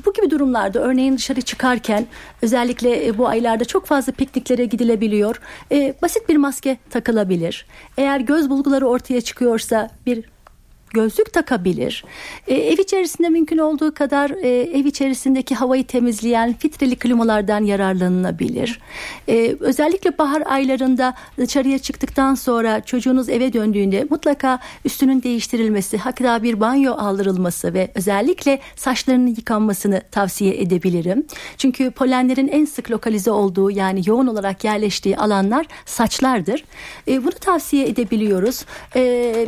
bu 0.07 0.12
gibi 0.12 0.31
durumlarda 0.31 0.81
örneğin 0.81 1.17
dışarı 1.17 1.41
çıkarken 1.41 2.07
özellikle 2.43 3.07
e, 3.07 3.19
bu 3.19 3.29
aylarda 3.29 3.64
çok 3.64 3.87
fazla 3.87 4.12
pikniklere 4.12 4.64
gidilebiliyor. 4.64 5.41
E, 5.73 5.95
basit 6.02 6.29
bir 6.29 6.37
maske 6.37 6.79
takılabilir. 6.91 7.67
Eğer 7.99 8.21
göz 8.21 8.50
bulguları 8.50 8.87
ortaya 8.87 9.21
çıkıyorsa 9.21 9.91
bir 10.07 10.25
gözlük 10.92 11.32
takabilir. 11.32 12.04
E, 12.49 12.54
ev 12.54 12.78
içerisinde 12.78 13.28
mümkün 13.28 13.58
olduğu 13.58 13.94
kadar 13.94 14.30
e, 14.30 14.49
ev 14.49 14.84
içerisindeki 14.84 15.54
havayı 15.54 15.87
temizleyen 15.87 16.52
filtreli 16.52 16.96
klimalardan 16.96 17.64
yararlanılabilir. 17.64 18.80
E, 19.28 19.56
özellikle 19.61 20.18
bahar 20.18 20.42
aylarında 20.46 21.14
dışarıya 21.38 21.78
çıktıktan 21.78 22.34
sonra 22.34 22.80
çocuğunuz 22.80 23.28
eve 23.28 23.52
döndüğünde 23.52 24.06
mutlaka 24.11 24.58
üstünün 24.84 25.22
değiştirilmesi, 25.22 25.99
hatta 25.99 26.42
bir 26.42 26.61
banyo 26.61 26.94
aldırılması 26.94 27.75
ve 27.75 27.90
özellikle 27.94 28.61
saçlarının 28.76 29.26
yıkanmasını 29.26 30.02
tavsiye 30.11 30.61
edebilirim. 30.61 31.26
Çünkü 31.58 31.90
polenlerin 31.90 32.49
en 32.49 32.64
sık 32.64 32.90
lokalize 32.90 33.30
olduğu 33.30 33.70
yani 33.70 34.02
yoğun 34.06 34.26
olarak 34.26 34.64
yerleştiği 34.64 35.16
alanlar 35.16 35.66
saçlardır. 35.87 36.64
E, 37.08 37.25
bunu 37.25 37.32
tavsiye 37.32 37.88
edebiliyoruz. 37.88 38.64
E, 38.94 39.02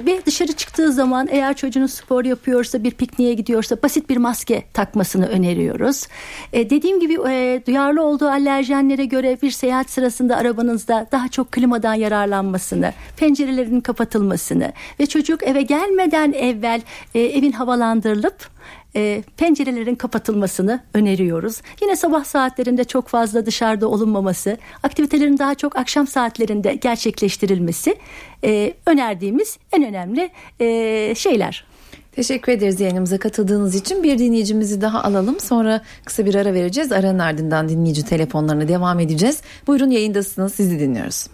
ve 0.06 0.20
dışarı 0.26 0.52
çıktığı 0.52 0.92
zaman 0.92 1.28
eğer 1.34 1.56
çocuğunuz 1.56 1.92
spor 1.92 2.24
yapıyorsa 2.24 2.84
bir 2.84 2.90
pikniğe 2.90 3.34
gidiyorsa 3.34 3.76
basit 3.82 4.10
bir 4.10 4.16
maske 4.16 4.64
takmasını 4.72 5.26
öneriyoruz. 5.26 6.06
E, 6.52 6.70
dediğim 6.70 7.00
gibi 7.00 7.18
e, 7.28 7.62
duyarlı 7.66 8.02
olduğu 8.02 8.28
alerjenlere 8.28 9.04
göre 9.04 9.38
bir 9.42 9.50
seyahat 9.50 9.90
sırasında 9.90 10.36
arabanızda 10.36 11.06
daha 11.12 11.28
çok 11.28 11.52
klimadan 11.52 11.94
yararlanmasını, 11.94 12.92
pencerelerin 13.16 13.80
kapatılmasını 13.80 14.72
ve 15.00 15.06
çocuk 15.06 15.42
eve 15.42 15.62
gelmeden 15.62 16.32
evvel 16.32 16.82
e, 17.14 17.20
evin 17.20 17.52
havalandırılıp 17.52 18.54
e, 18.96 19.22
pencerelerin 19.36 19.94
kapatılmasını 19.94 20.80
öneriyoruz. 20.94 21.62
Yine 21.82 21.96
sabah 21.96 22.24
saatlerinde 22.24 22.84
çok 22.84 23.08
fazla 23.08 23.46
dışarıda 23.46 23.88
olunmaması, 23.88 24.58
aktivitelerin 24.82 25.38
daha 25.38 25.54
çok 25.54 25.76
akşam 25.76 26.06
saatlerinde 26.06 26.74
gerçekleştirilmesi 26.74 27.96
e, 28.44 28.74
önerdiğimiz 28.86 29.58
en 29.72 29.84
önemli 29.84 30.30
e, 30.60 31.14
şeyler. 31.14 31.64
Teşekkür 32.12 32.52
ederiz 32.52 32.80
yayınımıza 32.80 33.18
katıldığınız 33.18 33.74
için. 33.74 34.02
Bir 34.02 34.18
dinleyicimizi 34.18 34.80
daha 34.80 35.02
alalım. 35.02 35.40
Sonra 35.40 35.80
kısa 36.04 36.26
bir 36.26 36.34
ara 36.34 36.54
vereceğiz. 36.54 36.92
Aranın 36.92 37.18
ardından 37.18 37.68
dinleyici 37.68 38.04
telefonlarına 38.04 38.68
devam 38.68 39.00
edeceğiz. 39.00 39.42
Buyurun 39.66 39.90
yayındasınız. 39.90 40.54
Sizi 40.54 40.80
dinliyoruz. 40.80 41.26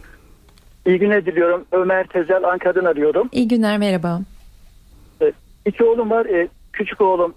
İyi 0.86 0.98
günler 0.98 1.26
diliyorum. 1.26 1.64
Ömer 1.72 2.06
Tezel 2.06 2.44
Ankara'dan 2.44 2.84
arıyorum. 2.84 3.28
İyi 3.32 3.48
günler 3.48 3.78
merhaba. 3.78 4.20
İki 5.66 5.84
oğlum 5.84 6.10
var. 6.10 6.26
Küçük 6.80 7.00
oğlum 7.00 7.34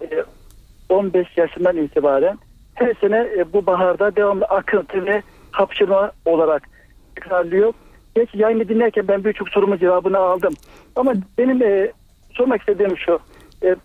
15 0.88 1.26
e, 1.26 1.40
yaşından 1.40 1.76
itibaren 1.76 2.38
her 2.74 2.94
sene 2.94 3.16
e, 3.36 3.52
bu 3.52 3.66
baharda 3.66 4.16
devamlı 4.16 4.44
akıntı 4.44 5.06
ve 5.06 5.22
hapşırma 5.50 6.12
olarak 6.24 6.68
tekrarlıyor. 7.14 7.72
Geç 8.14 8.34
yayını 8.34 8.68
dinlerken 8.68 9.08
ben 9.08 9.24
birçok 9.24 9.48
sorumun 9.48 9.78
cevabını 9.78 10.18
aldım. 10.18 10.54
Ama 10.96 11.12
benim 11.38 11.62
e, 11.62 11.92
sormak 12.30 12.60
istediğim 12.60 12.98
şu. 12.98 13.18
E, 13.62 13.76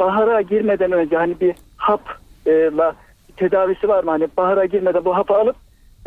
bahara 0.00 0.40
girmeden 0.40 0.92
önce 0.92 1.16
hani 1.16 1.40
bir 1.40 1.54
hapla 1.76 2.94
tedavisi 3.36 3.88
var 3.88 4.04
mı? 4.04 4.10
Hani 4.10 4.28
bahara 4.36 4.64
girmeden 4.64 5.04
bu 5.04 5.16
hapı 5.16 5.34
alıp 5.34 5.56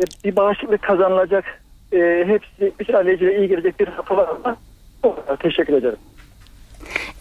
e, 0.00 0.04
bir 0.24 0.36
bağışıklık 0.36 0.82
kazanılacak 0.82 1.44
e, 1.92 2.24
hepsi 2.26 2.72
bütün 2.80 2.94
alerjiyle 2.94 3.38
iyi 3.38 3.48
gelecek 3.48 3.80
bir 3.80 3.88
hapı 3.88 4.16
var 4.16 4.28
mı? 4.28 4.56
Teşekkür 5.38 5.72
ederim. 5.72 5.98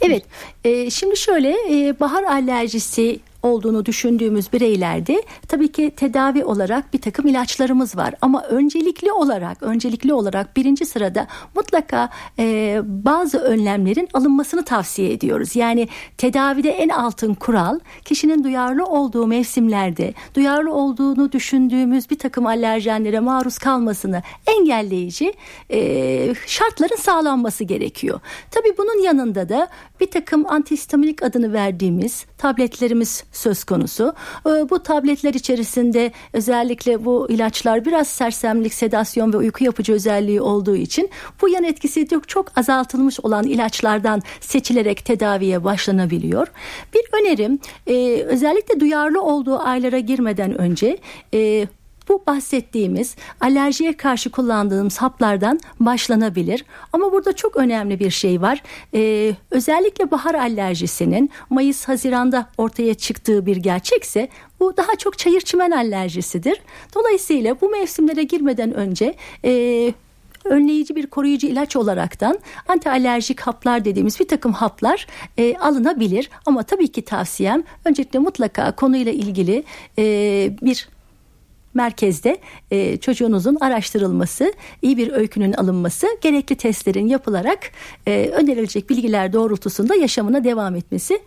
Evet, 0.01 0.23
e, 0.63 0.89
şimdi 0.89 1.17
şöyle 1.17 1.49
e, 1.69 1.99
bahar 1.99 2.23
alerjisi 2.23 3.19
olduğunu 3.43 3.85
düşündüğümüz 3.85 4.53
bireylerde 4.53 5.23
tabii 5.47 5.71
ki 5.71 5.91
tedavi 5.95 6.45
olarak 6.45 6.93
bir 6.93 7.01
takım 7.01 7.27
ilaçlarımız 7.27 7.97
var 7.97 8.13
ama 8.21 8.43
öncelikli 8.43 9.11
olarak 9.11 9.63
öncelikli 9.63 10.13
olarak 10.13 10.57
birinci 10.57 10.85
sırada 10.85 11.27
mutlaka 11.55 12.09
e, 12.39 12.79
bazı 12.85 13.37
önlemlerin 13.37 14.09
alınmasını 14.13 14.65
tavsiye 14.65 15.11
ediyoruz. 15.11 15.55
Yani 15.55 15.87
tedavide 16.17 16.69
en 16.69 16.89
altın 16.89 17.33
kural 17.33 17.79
kişinin 18.05 18.43
duyarlı 18.43 18.85
olduğu 18.85 19.27
mevsimlerde 19.27 20.13
duyarlı 20.35 20.73
olduğunu 20.73 21.31
düşündüğümüz 21.31 22.09
bir 22.09 22.19
takım 22.19 22.45
alerjenlere 22.45 23.19
maruz 23.19 23.57
kalmasını 23.57 24.21
engelleyici 24.47 25.33
e, 25.71 26.35
şartların 26.45 26.95
sağlanması 26.95 27.63
gerekiyor. 27.63 28.19
Tabii 28.51 28.77
bunun 28.77 29.03
yanında 29.03 29.49
da 29.49 29.67
bir 29.99 30.11
takım 30.11 30.47
antihistaminik 30.47 31.23
adını 31.23 31.53
verdiğimiz 31.53 32.25
tabletlerimiz 32.37 33.23
söz 33.37 33.63
konusu. 33.63 34.13
Ee, 34.45 34.49
bu 34.49 34.83
tabletler 34.83 35.33
içerisinde 35.33 36.11
özellikle 36.33 37.05
bu 37.05 37.27
ilaçlar 37.29 37.85
biraz 37.85 38.07
sersemlik, 38.07 38.73
sedasyon 38.73 39.33
ve 39.33 39.37
uyku 39.37 39.63
yapıcı 39.63 39.93
özelliği 39.93 40.41
olduğu 40.41 40.75
için 40.75 41.09
bu 41.41 41.49
yan 41.49 41.63
etkisi 41.63 42.07
çok, 42.27 42.57
azaltılmış 42.57 43.19
olan 43.19 43.47
ilaçlardan 43.47 44.21
seçilerek 44.39 45.05
tedaviye 45.05 45.63
başlanabiliyor. 45.63 46.47
Bir 46.93 47.01
önerim 47.21 47.59
e, 47.87 48.23
özellikle 48.23 48.79
duyarlı 48.79 49.21
olduğu 49.21 49.59
aylara 49.59 49.99
girmeden 49.99 50.61
önce 50.61 50.97
e, 51.33 51.67
bu 52.09 52.23
bahsettiğimiz 52.27 53.15
alerjiye 53.41 53.97
karşı 53.97 54.31
kullandığımız 54.31 54.97
haplardan 54.97 55.59
başlanabilir. 55.79 56.65
Ama 56.93 57.11
burada 57.11 57.33
çok 57.33 57.57
önemli 57.57 57.99
bir 57.99 58.09
şey 58.09 58.41
var. 58.41 58.63
Ee, 58.93 59.33
özellikle 59.51 60.11
bahar 60.11 60.35
alerjisinin 60.35 61.29
Mayıs-Haziran'da 61.49 62.49
ortaya 62.57 62.93
çıktığı 62.93 63.45
bir 63.45 63.57
gerçekse 63.57 64.29
bu 64.59 64.77
daha 64.77 64.95
çok 64.95 65.17
çayır 65.17 65.41
çimen 65.41 65.71
alerjisidir. 65.71 66.61
Dolayısıyla 66.95 67.61
bu 67.61 67.69
mevsimlere 67.69 68.23
girmeden 68.23 68.73
önce 68.73 69.15
e, 69.45 69.93
önleyici 70.45 70.95
bir 70.95 71.07
koruyucu 71.07 71.47
ilaç 71.47 71.75
olaraktan 71.75 72.39
anti 72.67 72.89
alerjik 72.89 73.39
haplar 73.39 73.85
dediğimiz 73.85 74.19
bir 74.19 74.27
takım 74.27 74.53
haplar 74.53 75.07
e, 75.37 75.57
alınabilir. 75.57 76.29
Ama 76.45 76.63
tabii 76.63 76.87
ki 76.87 77.01
tavsiyem 77.01 77.63
öncelikle 77.85 78.19
mutlaka 78.19 78.75
konuyla 78.75 79.11
ilgili 79.11 79.63
e, 79.97 80.03
bir 80.61 80.89
merkezde 81.77 82.37
e, 82.71 82.97
çocuğunuzun 82.97 83.57
araştırılması, 83.61 84.53
iyi 84.81 84.97
bir 84.97 85.11
öykünün 85.11 85.53
alınması, 85.53 86.07
gerekli 86.21 86.55
testlerin 86.55 87.07
yapılarak 87.07 87.59
e, 88.07 88.29
önerilecek 88.29 88.89
bilgiler 88.89 89.33
doğrultusunda 89.33 89.95
yaşamına 89.95 90.43
devam 90.43 90.75
etmesi 90.75 91.19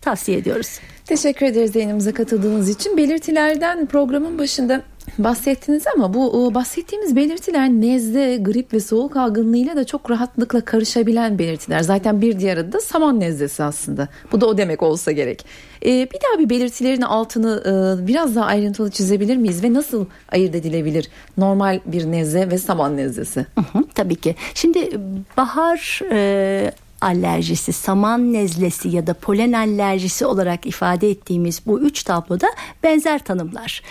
tavsiye 0.00 0.38
ediyoruz. 0.38 0.80
Teşekkür 1.04 1.46
ederiz 1.46 1.76
yayınımıza 1.76 2.12
katıldığınız 2.12 2.68
için. 2.68 2.96
Belirtilerden 2.96 3.86
programın 3.86 4.38
başında 4.38 4.82
bahsettiniz 5.18 5.84
ama 5.96 6.14
bu 6.14 6.54
bahsettiğimiz 6.54 7.16
belirtiler 7.16 7.68
nezle, 7.68 8.36
grip 8.36 8.72
ve 8.72 8.80
soğuk 8.80 9.16
algınlığıyla 9.16 9.76
da 9.76 9.84
çok 9.84 10.10
rahatlıkla 10.10 10.60
karışabilen 10.60 11.38
belirtiler. 11.38 11.80
Zaten 11.80 12.22
bir 12.22 12.38
diğer 12.38 12.56
adı 12.56 12.72
da 12.72 12.80
saman 12.80 13.20
nezlesi 13.20 13.62
aslında. 13.62 14.08
Bu 14.32 14.40
da 14.40 14.46
o 14.46 14.58
demek 14.58 14.82
olsa 14.82 15.12
gerek. 15.12 15.46
Ee, 15.84 16.08
bir 16.12 16.18
daha 16.20 16.38
bir 16.38 16.50
belirtilerin 16.50 17.02
altını 17.02 17.62
e, 17.66 18.06
biraz 18.06 18.36
daha 18.36 18.46
ayrıntılı 18.46 18.90
çizebilir 18.90 19.36
miyiz 19.36 19.62
ve 19.62 19.74
nasıl 19.74 20.06
ayırt 20.32 20.54
edilebilir 20.54 21.08
normal 21.38 21.80
bir 21.86 22.04
nezle 22.04 22.50
ve 22.50 22.58
saman 22.58 22.96
nezlesi? 22.96 23.46
Hı 23.72 23.78
tabii 23.94 24.16
ki. 24.16 24.34
Şimdi 24.54 25.00
bahar 25.36 26.00
e, 26.12 26.72
alerjisi, 27.04 27.72
saman 27.72 28.32
nezlesi 28.32 28.88
ya 28.88 29.06
da 29.06 29.14
polen 29.14 29.52
alerjisi 29.52 30.26
olarak 30.26 30.66
ifade 30.66 31.10
ettiğimiz 31.10 31.60
bu 31.66 31.80
üç 31.80 32.02
tabloda 32.02 32.46
benzer 32.82 33.24
tanımlar. 33.24 33.82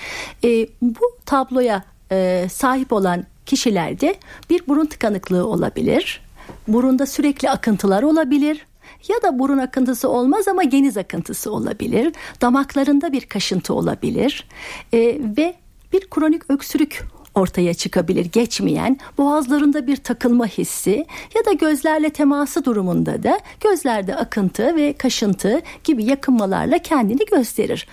E, 0.43 0.67
bu 0.81 1.01
tabloya 1.25 1.83
e, 2.11 2.47
sahip 2.51 2.93
olan 2.93 3.25
kişilerde 3.45 4.15
bir 4.49 4.67
burun 4.67 4.85
tıkanıklığı 4.85 5.47
olabilir. 5.47 6.21
Burunda 6.67 7.05
sürekli 7.05 7.49
akıntılar 7.49 8.03
olabilir 8.03 8.65
ya 9.07 9.21
da 9.21 9.39
burun 9.39 9.57
akıntısı 9.57 10.09
olmaz 10.09 10.47
ama 10.47 10.63
geniz 10.63 10.97
akıntısı 10.97 11.51
olabilir. 11.51 12.13
Damaklarında 12.41 13.11
bir 13.11 13.21
kaşıntı 13.21 13.73
olabilir 13.73 14.47
e, 14.93 14.97
ve 15.37 15.55
bir 15.93 16.09
kronik 16.09 16.49
öksürük 16.49 17.03
ortaya 17.35 17.73
çıkabilir. 17.73 18.25
Geçmeyen, 18.25 18.97
boğazlarında 19.17 19.87
bir 19.87 19.97
takılma 19.97 20.47
hissi 20.47 21.05
ya 21.35 21.45
da 21.45 21.53
gözlerle 21.53 22.09
teması 22.09 22.65
durumunda 22.65 23.23
da 23.23 23.39
gözlerde 23.61 24.15
akıntı 24.15 24.75
ve 24.75 24.93
kaşıntı 24.93 25.61
gibi 25.83 26.05
yakınmalarla 26.05 26.77
kendini 26.77 27.25
gösterir. 27.25 27.87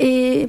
Ee, 0.00 0.48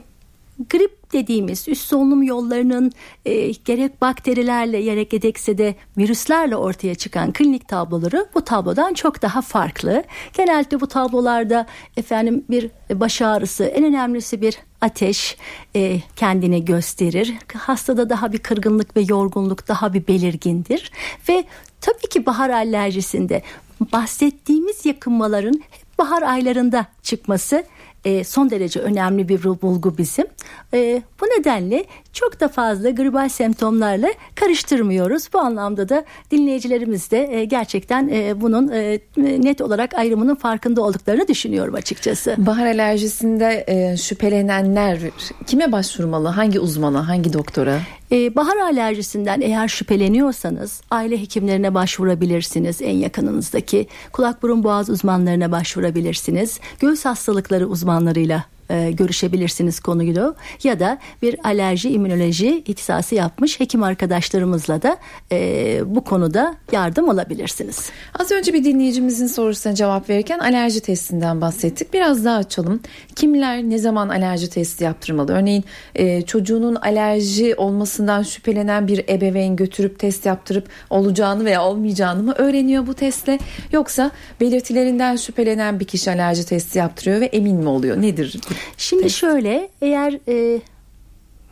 grip 0.69 1.04
dediğimiz 1.15 1.67
üst 1.67 1.88
solunum 1.88 2.24
yollarının 2.24 2.91
e, 3.25 3.51
gerek 3.51 4.01
bakterilerle 4.01 4.81
gerek 4.81 5.12
gerekse 5.12 5.57
de 5.57 5.75
virüslerle 5.98 6.55
ortaya 6.55 6.95
çıkan 6.95 7.34
klinik 7.34 7.67
tabloları 7.67 8.27
bu 8.36 8.41
tablodan 8.41 8.93
çok 8.93 9.22
daha 9.22 9.41
farklı. 9.41 10.03
Genelde 10.34 10.81
bu 10.81 10.88
tablolarda 10.88 11.65
efendim 11.98 12.45
bir 12.50 12.72
baş 12.93 13.22
ağrısı 13.22 13.63
en 13.63 13.84
önemlisi 13.84 14.41
bir 14.41 14.57
ateş 14.81 15.38
e, 15.75 16.01
kendini 16.15 16.65
gösterir. 16.65 17.34
Hastada 17.57 18.10
daha 18.10 18.34
bir 18.34 18.38
kırgınlık 18.38 18.98
ve 18.98 19.01
yorgunluk 19.10 19.67
daha 19.67 19.93
bir 19.93 20.07
belirgindir 20.07 20.91
ve 21.29 21.43
tabii 21.81 22.10
ki 22.10 22.25
bahar 22.25 22.50
alerjisinde 22.50 23.41
bahsettiğimiz 23.93 24.86
yakınmaların 24.86 25.62
bahar 25.98 26.22
aylarında 26.22 26.86
çıkması 27.03 27.63
e, 28.05 28.24
son 28.24 28.50
derece 28.50 28.79
önemli 28.79 29.29
bir 29.29 29.43
bulgu 29.43 29.97
bizim. 29.97 30.25
E, 30.74 31.01
bu 31.21 31.25
nedenle 31.25 31.85
çok 32.13 32.39
da 32.39 32.47
fazla 32.47 32.89
gribal 32.89 33.29
semptomlarla 33.29 34.07
karıştırmıyoruz. 34.35 35.29
Bu 35.33 35.39
anlamda 35.39 35.89
da 35.89 36.05
dinleyicilerimiz 36.31 37.12
de 37.12 37.33
e, 37.33 37.45
gerçekten 37.45 38.12
bunun 38.41 38.71
net 39.17 39.62
olarak 39.62 39.93
ayrımının 39.93 40.35
farkında 40.35 40.81
olduklarını 40.81 41.27
düşünüyorum 41.27 41.75
açıkçası. 41.75 42.35
Bahar 42.38 42.65
alerjisinde 42.65 43.65
şüphelenenler 44.01 45.00
kime 45.47 45.71
başvurmalı? 45.71 46.27
Hangi 46.27 46.59
uzmana, 46.59 47.07
hangi 47.07 47.33
doktora? 47.33 47.79
Ee, 48.12 48.35
bahar 48.35 48.57
alerjisinden 48.57 49.41
eğer 49.41 49.67
şüpheleniyorsanız 49.67 50.81
aile 50.91 51.21
hekimlerine 51.21 51.74
başvurabilirsiniz 51.74 52.81
en 52.81 52.95
yakınınızdaki. 52.95 53.88
Kulak 54.12 54.43
burun 54.43 54.63
boğaz 54.63 54.89
uzmanlarına 54.89 55.51
başvurabilirsiniz. 55.51 56.59
Göğüs 56.79 57.05
hastalıkları 57.05 57.67
uzmanlarıyla 57.67 58.45
e, 58.69 58.91
görüşebilirsiniz 58.91 59.79
konuyla 59.79 60.36
ya 60.63 60.79
da 60.79 60.98
bir 61.22 61.36
alerji 61.43 61.89
immünoloji 61.89 62.63
ihtisası 62.65 63.15
yapmış 63.15 63.60
hekim 63.60 63.84
arkadaşlarımızla 63.84 64.81
da 64.81 64.98
e, 65.31 65.79
bu 65.86 66.03
konuda 66.03 66.55
yardım 66.72 67.10
alabilirsiniz. 67.10 67.89
Az 68.19 68.31
önce 68.31 68.53
bir 68.53 68.63
dinleyicimizin 68.63 69.27
sorusuna 69.27 69.75
cevap 69.75 70.10
verirken 70.10 70.39
alerji 70.39 70.79
testinden 70.79 71.41
bahsettik. 71.41 71.93
Biraz 71.93 72.25
daha 72.25 72.38
açalım. 72.38 72.79
Kimler 73.15 73.63
ne 73.63 73.77
zaman 73.77 74.10
alerji 74.10 74.50
testi 74.50 74.84
yaptırmalı? 74.84 75.34
Örneğin 75.34 75.63
e, 75.95 76.22
çocuğunun 76.22 76.75
alerji 76.75 77.55
olmasından 77.55 78.24
şüphelenen 78.24 78.88
bir 78.88 79.10
ebeveyn 79.10 79.55
götürüp 79.55 80.00
test 80.00 80.25
yaptırıp 80.25 80.67
olacağını 80.89 81.45
veya 81.45 81.63
olmayacağını 81.63 82.24
mı 82.24 82.34
öğreniyor 82.38 82.88
bu 82.88 82.93
testle? 82.93 83.39
Yoksa 83.72 84.12
belirtilerinden 84.41 85.15
şüphelenen 85.15 85.79
bir 85.79 85.86
kişi 85.86 86.12
alerji 86.12 86.45
testi 86.45 86.79
yaptırıyor 86.79 87.22
ve 87.22 87.25
emin 87.25 87.55
mi 87.55 87.69
oluyor? 87.69 88.01
Nedir 88.01 88.36
Şimdi 88.77 89.03
Peki. 89.03 89.13
şöyle 89.13 89.69
eğer 89.81 90.19
e, 90.27 90.62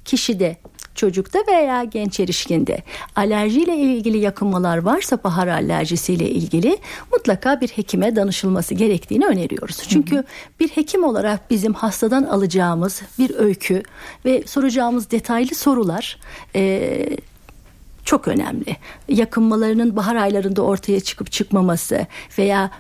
kişide 0.06 0.58
çocukta 0.96 1.40
veya 1.48 1.84
genç 1.84 2.20
erişkinde 2.20 2.84
alerjiyle 3.16 3.78
ilgili 3.78 4.18
yakınmalar 4.18 4.78
varsa 4.78 5.24
bahar 5.24 5.48
alerjisiyle 5.48 6.30
ilgili 6.30 6.78
mutlaka 7.12 7.62
bir 7.62 7.68
hekime 7.68 8.16
danışılması 8.16 8.74
gerektiğini 8.74 9.26
öneriyoruz. 9.26 9.80
Çünkü 9.90 10.16
hı 10.16 10.20
hı. 10.20 10.26
bir 10.60 10.70
hekim 10.70 11.04
olarak 11.04 11.50
bizim 11.50 11.74
hastadan 11.74 12.24
alacağımız 12.24 13.02
bir 13.20 13.36
öykü 13.36 13.84
ve 14.26 14.44
soracağımız 14.46 15.12
detaylı 15.12 15.56
sorular 15.56 16.20
e, 16.56 17.18
çok 18.06 18.28
önemli. 18.28 18.78
Yakınmalarının 19.08 19.96
bahar 19.96 20.16
aylarında 20.16 20.62
ortaya 20.62 21.00
çıkıp 21.00 21.32
çıkmaması 21.32 22.08
veya 22.38 22.72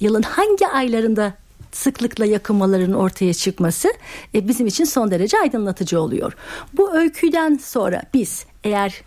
yılın 0.00 0.22
hangi 0.22 0.68
aylarında 0.68 1.34
sıklıkla 1.72 2.26
yakınmaların 2.26 2.92
ortaya 2.92 3.34
çıkması 3.34 3.92
e, 4.34 4.48
bizim 4.48 4.66
için 4.66 4.84
son 4.84 5.10
derece 5.10 5.38
aydınlatıcı 5.38 6.00
oluyor. 6.00 6.32
Bu 6.72 6.94
öyküden 6.94 7.58
sonra 7.62 8.02
biz 8.14 8.46
eğer 8.64 9.02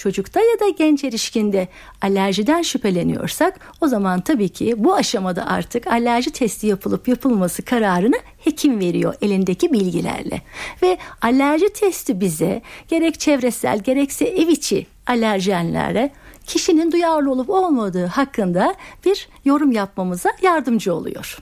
çocukta 0.00 0.40
ya 0.40 0.60
da 0.60 0.68
genç 0.68 1.04
erişkinde 1.04 1.68
alerjiden 2.02 2.62
şüpheleniyorsak 2.62 3.60
o 3.80 3.88
zaman 3.88 4.20
tabii 4.20 4.48
ki 4.48 4.74
bu 4.78 4.94
aşamada 4.94 5.46
artık 5.46 5.86
alerji 5.86 6.30
testi 6.30 6.66
yapılıp 6.66 7.08
yapılması 7.08 7.62
kararını 7.62 8.16
hekim 8.38 8.80
veriyor 8.80 9.14
elindeki 9.22 9.72
bilgilerle. 9.72 10.42
Ve 10.82 10.98
alerji 11.22 11.72
testi 11.72 12.20
bize 12.20 12.62
gerek 12.88 13.20
çevresel 13.20 13.78
gerekse 13.78 14.24
ev 14.24 14.48
içi 14.48 14.86
alerjenlere 15.06 16.10
kişinin 16.46 16.92
duyarlı 16.92 17.30
olup 17.30 17.50
olmadığı 17.50 18.06
hakkında 18.06 18.74
bir 19.04 19.28
yorum 19.44 19.72
yapmamıza 19.72 20.30
yardımcı 20.42 20.94
oluyor. 20.94 21.38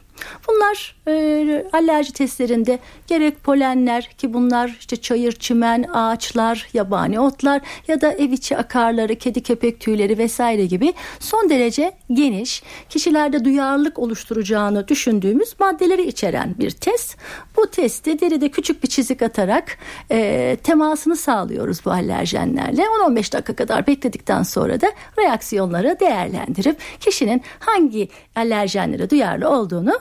Bunlar 0.48 0.96
e, 1.08 1.64
alerji 1.72 2.12
testlerinde 2.12 2.78
gerek 3.06 3.44
polenler 3.44 4.04
ki 4.18 4.34
bunlar 4.34 4.76
işte 4.80 4.96
çayır, 4.96 5.32
çimen, 5.32 5.82
ağaçlar, 5.82 6.68
yabani 6.72 7.20
otlar 7.20 7.60
ya 7.88 8.00
da 8.00 8.12
ev 8.12 8.32
içi 8.32 8.56
akarları, 8.56 9.14
kedi 9.14 9.42
köpek 9.42 9.80
tüyleri 9.80 10.18
vesaire 10.18 10.66
gibi 10.66 10.94
son 11.20 11.50
derece 11.50 11.92
geniş 12.12 12.62
kişilerde 12.88 13.44
duyarlılık 13.44 13.98
oluşturacağını 13.98 14.88
düşündüğümüz 14.88 15.54
maddeleri 15.60 16.02
içeren 16.02 16.54
bir 16.58 16.70
test. 16.70 17.16
Bu 17.56 17.66
testi 17.66 18.20
deride 18.20 18.48
küçük 18.48 18.82
bir 18.82 18.88
çizik 18.88 19.22
atarak 19.22 19.78
e, 20.10 20.56
temasını 20.62 21.16
sağlıyoruz 21.16 21.84
bu 21.84 21.90
alerjenlerle. 21.90 22.82
10-15 22.82 23.32
dakika 23.32 23.56
kadar 23.56 23.86
bekledikten 23.86 24.42
sonra 24.42 24.80
da 24.80 24.86
reaksiyonları 25.18 25.96
değerlendirip 26.00 26.76
kişinin 27.00 27.42
hangi 27.58 28.08
alerjenlere 28.36 29.10
duyarlı 29.10 29.50
olduğunu 29.50 29.98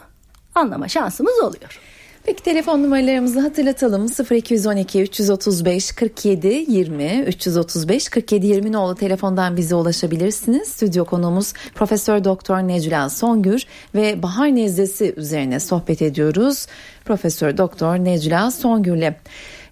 anlama 0.57 0.87
şansımız 0.87 1.39
oluyor. 1.39 1.79
Peki 2.27 2.43
telefon 2.43 2.83
numaralarımızı 2.83 3.39
hatırlatalım 3.39 4.07
0212 4.31 5.01
335 5.01 5.91
47 5.91 6.47
20 6.47 7.23
335 7.27 8.09
47 8.09 8.47
20 8.47 8.71
nolu 8.71 8.95
telefondan 8.95 9.57
bize 9.57 9.75
ulaşabilirsiniz. 9.75 10.67
Stüdyo 10.67 11.05
konuğumuz 11.05 11.53
Profesör 11.75 12.23
Doktor 12.23 12.57
Necla 12.57 13.09
Songür 13.09 13.65
ve 13.95 14.23
bahar 14.23 14.55
nezlesi 14.55 15.13
üzerine 15.17 15.59
sohbet 15.59 16.01
ediyoruz. 16.01 16.65
Profesör 17.05 17.57
Doktor 17.57 17.95
Necla 17.97 18.51
Songür'le. 18.51 19.13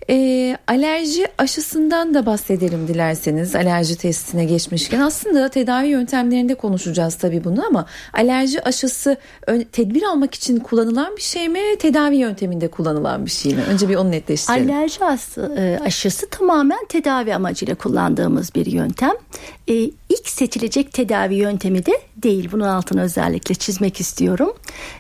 E, 0.10 0.58
alerji 0.68 1.28
aşısından 1.38 2.14
da 2.14 2.26
bahsedelim 2.26 2.88
dilerseniz 2.88 3.56
alerji 3.56 3.98
testine 3.98 4.46
geçmişken 4.46 5.00
aslında 5.00 5.50
tedavi 5.50 5.88
yöntemlerinde 5.88 6.56
konuşacağız 6.56 7.16
tabii 7.16 7.44
bunu 7.44 7.66
ama 7.66 7.86
alerji 8.14 8.64
aşısı 8.64 9.18
tedbir 9.72 10.04
almak 10.04 10.36
için 10.36 10.60
kullanılan 10.60 11.16
bir 11.18 11.22
şey 11.22 11.50
mi 11.50 11.60
tedavi 11.80 12.16
yönteminde 12.16 12.68
kullanılan 12.68 13.26
bir 13.26 13.32
şey 13.32 13.56
mi? 13.56 13.62
Önce 13.70 13.90
bir 13.90 13.96
onu 13.96 14.12
netleştirelim. 14.12 14.70
Alerji 14.72 15.06
aşısı, 15.06 15.80
aşısı 15.86 16.30
tamamen 16.30 16.86
tedavi 16.90 17.36
amacıyla 17.36 17.76
kullandığımız 17.76 18.56
bir 18.56 18.66
yöntem. 18.66 19.14
E, 19.70 19.74
ilk 20.20 20.30
seçilecek 20.30 20.94
tedavi 20.94 21.36
yöntemi 21.36 21.86
de 21.86 21.92
değil. 22.18 22.50
Bunun 22.52 22.64
altını 22.64 23.02
özellikle 23.02 23.56
çizmek 23.56 24.00
istiyorum. 24.00 24.54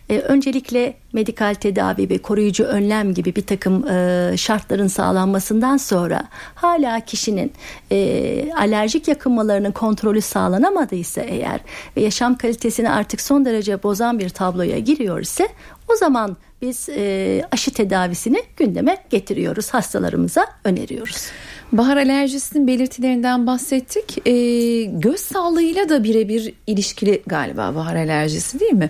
E, 0.10 0.20
öncelikle 0.20 0.94
medikal 1.14 1.54
tedavi 1.54 2.10
ve 2.10 2.18
koruyucu 2.18 2.64
önlem 2.64 3.14
gibi 3.14 3.36
bir 3.36 3.46
takım 3.46 3.88
e, 3.88 4.34
şartların 4.38 4.88
sağlanmasından 4.88 5.78
sonra 5.78 6.28
hala 6.56 7.00
kişinin 7.00 7.54
e, 7.92 8.54
alerjik 8.58 9.08
yakınmalarının 9.08 9.72
kontrolü 9.72 10.22
sağlanamadıysa 10.22 11.22
eğer 11.22 11.60
ve 11.98 12.02
yaşam 12.02 12.38
kalitesini 12.38 12.90
artık 12.90 13.22
son 13.22 13.46
derece 13.46 13.84
bozan 13.84 14.20
bir 14.20 14.30
tabloya 14.30 14.80
giriyor 14.80 15.20
ise 15.20 15.48
o 15.94 15.96
zaman 15.96 16.38
biz 16.66 16.90
e, 16.90 17.42
aşı 17.52 17.74
tedavisini 17.74 18.44
gündeme 18.58 18.98
getiriyoruz 19.10 19.70
hastalarımıza 19.70 20.46
öneriyoruz. 20.64 21.28
Bahar 21.72 21.98
alerjisinin 21.98 22.68
belirtilerinden 22.68 23.48
bahsettik. 23.48 24.28
Ee, 24.28 24.84
göz 24.84 25.20
sağlığıyla 25.20 25.90
da 25.90 26.04
birebir 26.04 26.54
ilişkili 26.68 27.22
galiba 27.28 27.76
bahar 27.76 27.96
alerjisi 27.96 28.60
değil 28.60 28.74
mi? 28.74 28.90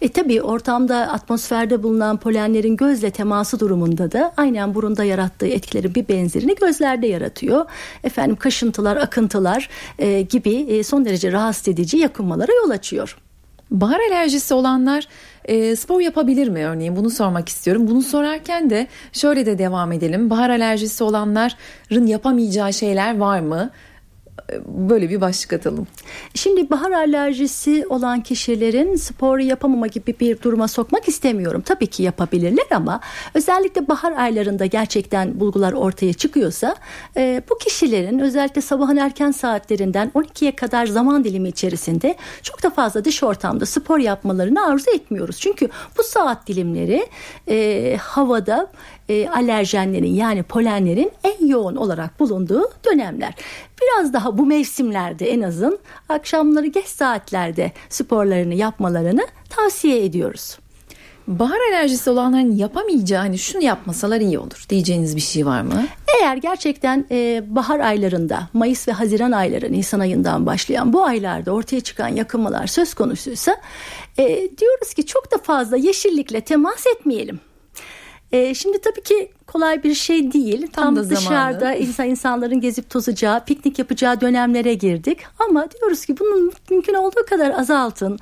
E 0.00 0.08
tabii 0.08 0.42
ortamda 0.42 0.96
atmosferde 0.96 1.82
bulunan 1.82 2.16
polenlerin 2.16 2.76
gözle 2.76 3.10
teması 3.10 3.60
durumunda 3.60 4.12
da 4.12 4.32
aynen 4.36 4.74
burunda 4.74 5.04
yarattığı 5.04 5.46
etkilerin 5.46 5.94
bir 5.94 6.08
benzerini 6.08 6.54
gözlerde 6.54 7.06
yaratıyor. 7.06 7.66
Efendim 8.04 8.36
kaşıntılar, 8.36 8.96
akıntılar 8.96 9.68
e, 9.98 10.22
gibi 10.22 10.54
e, 10.54 10.82
son 10.82 11.04
derece 11.04 11.32
rahatsız 11.32 11.68
edici 11.68 11.96
yakınmalara 11.96 12.52
yol 12.64 12.70
açıyor. 12.70 13.16
Bahar 13.74 14.00
alerjisi 14.08 14.54
olanlar 14.54 15.08
e, 15.44 15.76
spor 15.76 16.00
yapabilir 16.00 16.48
mi 16.48 16.66
örneğin 16.66 16.96
bunu 16.96 17.10
sormak 17.10 17.48
istiyorum. 17.48 17.88
Bunu 17.88 18.02
sorarken 18.02 18.70
de 18.70 18.86
şöyle 19.12 19.46
de 19.46 19.58
devam 19.58 19.92
edelim. 19.92 20.30
Bahar 20.30 20.50
alerjisi 20.50 21.04
olanların 21.04 22.06
yapamayacağı 22.06 22.72
şeyler 22.72 23.18
var 23.18 23.40
mı? 23.40 23.70
Böyle 24.66 25.10
bir 25.10 25.20
başlık 25.20 25.52
atalım. 25.52 25.86
Şimdi 26.34 26.70
bahar 26.70 26.90
alerjisi 26.90 27.86
olan 27.88 28.20
kişilerin 28.20 28.96
sporu 28.96 29.42
yapamama 29.42 29.86
gibi 29.86 30.14
bir 30.20 30.42
duruma 30.42 30.68
sokmak 30.68 31.08
istemiyorum. 31.08 31.62
Tabii 31.66 31.86
ki 31.86 32.02
yapabilirler 32.02 32.66
ama 32.70 33.00
özellikle 33.34 33.88
bahar 33.88 34.12
aylarında 34.12 34.66
gerçekten 34.66 35.40
bulgular 35.40 35.72
ortaya 35.72 36.12
çıkıyorsa 36.12 36.76
e, 37.16 37.42
bu 37.50 37.58
kişilerin 37.58 38.18
özellikle 38.18 38.60
sabahın 38.60 38.96
erken 38.96 39.30
saatlerinden 39.30 40.12
12'ye 40.14 40.56
kadar 40.56 40.86
zaman 40.86 41.24
dilimi 41.24 41.48
içerisinde 41.48 42.14
çok 42.42 42.62
da 42.62 42.70
fazla 42.70 43.04
dış 43.04 43.22
ortamda 43.22 43.66
spor 43.66 43.98
yapmalarını 43.98 44.66
arzu 44.66 44.90
etmiyoruz. 44.90 45.40
Çünkü 45.40 45.68
bu 45.98 46.02
saat 46.02 46.46
dilimleri 46.46 47.06
e, 47.48 47.96
havada 48.00 48.70
e, 49.08 49.28
alerjenlerin 49.28 50.14
yani 50.14 50.42
polenlerin 50.42 51.12
en 51.24 51.46
yoğun 51.46 51.76
olarak 51.76 52.20
bulunduğu 52.20 52.70
dönemler. 52.84 53.34
Biraz 53.82 54.12
daha 54.12 54.38
bu 54.38 54.46
mevsimlerde 54.46 55.30
en 55.30 55.40
azın 55.40 55.78
akşamları 56.08 56.66
geç 56.66 56.86
saatlerde 56.86 57.72
sporlarını 57.88 58.54
yapmalarını 58.54 59.26
tavsiye 59.50 60.04
ediyoruz. 60.04 60.58
Bahar 61.26 61.58
alerjisi 61.70 62.10
olanların 62.10 62.56
yapamayacağı 62.56 63.20
hani 63.20 63.38
şunu 63.38 63.62
yapmasalar 63.62 64.20
iyi 64.20 64.38
olur 64.38 64.66
diyeceğiniz 64.68 65.16
bir 65.16 65.20
şey 65.20 65.46
var 65.46 65.62
mı? 65.62 65.86
Eğer 66.20 66.36
gerçekten 66.36 67.06
e, 67.10 67.42
bahar 67.48 67.80
aylarında 67.80 68.48
Mayıs 68.52 68.88
ve 68.88 68.92
Haziran 68.92 69.32
ayları 69.32 69.72
Nisan 69.72 70.00
ayından 70.00 70.46
başlayan 70.46 70.92
bu 70.92 71.04
aylarda 71.04 71.52
ortaya 71.52 71.80
çıkan 71.80 72.08
yakınmalar 72.08 72.66
söz 72.66 72.94
konusuysa 72.94 73.56
e, 74.18 74.26
diyoruz 74.58 74.94
ki 74.94 75.06
çok 75.06 75.32
da 75.32 75.38
fazla 75.38 75.76
yeşillikle 75.76 76.40
temas 76.40 76.86
etmeyelim. 76.86 77.40
E, 78.34 78.54
şimdi 78.54 78.78
tabii 78.78 79.02
ki 79.02 79.30
kolay 79.46 79.82
bir 79.82 79.94
şey 79.94 80.32
değil. 80.32 80.66
Tam, 80.72 80.84
Tam 80.84 80.96
da 80.96 81.10
dışarıda 81.10 81.60
zamanı. 81.60 81.76
insan 81.76 82.06
insanların 82.08 82.60
gezip 82.60 82.90
tozacağı, 82.90 83.44
piknik 83.44 83.78
yapacağı 83.78 84.20
dönemlere 84.20 84.74
girdik. 84.74 85.18
Ama 85.38 85.70
diyoruz 85.70 86.06
ki 86.06 86.18
bunun 86.20 86.52
mümkün 86.70 86.94
olduğu 86.94 87.26
kadar 87.30 87.50
azaltın. 87.50 88.18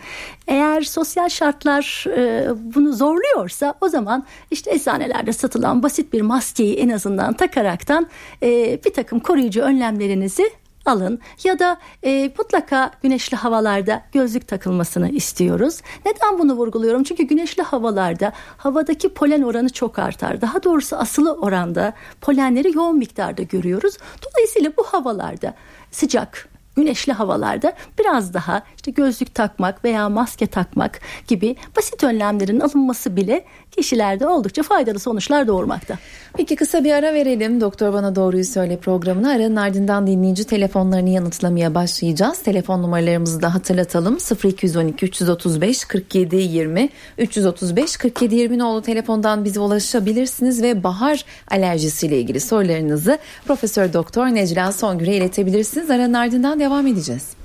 Eğer 0.46 0.82
sosyal 0.82 1.28
şartlar 1.28 2.04
e, 2.16 2.48
bunu 2.74 2.92
zorluyorsa 2.92 3.74
o 3.80 3.88
zaman 3.88 4.24
işte 4.50 4.70
eczanelerde 4.70 5.32
satılan 5.32 5.82
basit 5.82 6.12
bir 6.12 6.20
maskeyi 6.20 6.74
en 6.76 6.88
azından 6.88 7.32
takaraktan 7.34 8.06
e, 8.42 8.80
bir 8.84 8.92
takım 8.92 9.20
koruyucu 9.20 9.60
önlemlerinizi 9.60 10.50
alın 10.86 11.20
ya 11.44 11.58
da 11.58 11.76
e, 12.02 12.32
mutlaka 12.38 12.90
güneşli 13.02 13.36
havalarda 13.36 14.02
gözlük 14.12 14.48
takılmasını 14.48 15.08
istiyoruz. 15.08 15.80
Neden 16.06 16.38
bunu 16.38 16.52
vurguluyorum? 16.52 17.02
Çünkü 17.02 17.22
güneşli 17.22 17.62
havalarda 17.62 18.32
havadaki 18.56 19.08
polen 19.08 19.42
oranı 19.42 19.68
çok 19.68 19.98
artar. 19.98 20.40
Daha 20.40 20.62
doğrusu 20.62 20.96
asılı 20.96 21.32
oranda 21.32 21.92
polenleri 22.20 22.76
yoğun 22.76 22.98
miktarda 22.98 23.42
görüyoruz. 23.42 23.94
Dolayısıyla 24.22 24.72
bu 24.76 24.82
havalarda 24.82 25.54
sıcak 25.90 26.48
güneşli 26.76 27.12
havalarda 27.12 27.72
biraz 27.98 28.34
daha 28.34 28.62
işte 28.76 28.90
gözlük 28.90 29.34
takmak 29.34 29.84
veya 29.84 30.08
maske 30.08 30.46
takmak 30.46 31.00
gibi 31.28 31.56
basit 31.76 32.04
önlemlerin 32.04 32.60
alınması 32.60 33.16
bile 33.16 33.44
kişilerde 33.76 34.26
oldukça 34.26 34.62
faydalı 34.62 34.98
sonuçlar 34.98 35.46
doğurmakta. 35.46 35.98
Peki 36.36 36.56
kısa 36.56 36.84
bir 36.84 36.92
ara 36.92 37.14
verelim. 37.14 37.60
Doktor 37.60 37.92
Bana 37.92 38.16
Doğruyu 38.16 38.44
Söyle 38.44 38.76
programını 38.76 39.30
aranın 39.30 39.56
ardından 39.56 40.06
dinleyici 40.06 40.44
telefonlarını 40.44 41.08
yanıtlamaya 41.08 41.74
başlayacağız. 41.74 42.38
Telefon 42.38 42.82
numaralarımızı 42.82 43.42
da 43.42 43.54
hatırlatalım. 43.54 44.18
0212 44.44 45.06
335 45.06 45.84
47 45.84 46.36
20 46.36 46.88
335 47.18 47.96
47 47.96 48.34
20 48.34 48.58
nolu 48.58 48.82
telefondan 48.82 49.44
bize 49.44 49.60
ulaşabilirsiniz 49.60 50.62
ve 50.62 50.84
bahar 50.84 51.24
alerjisiyle 51.50 52.20
ilgili 52.20 52.40
sorularınızı 52.40 53.18
Profesör 53.46 53.92
Doktor 53.92 54.26
Necla 54.26 54.72
Songür'e 54.72 55.16
iletebilirsiniz. 55.16 55.90
Aranın 55.90 56.14
ardından 56.14 56.60
devam 56.60 56.86
edeceğiz. 56.86 57.41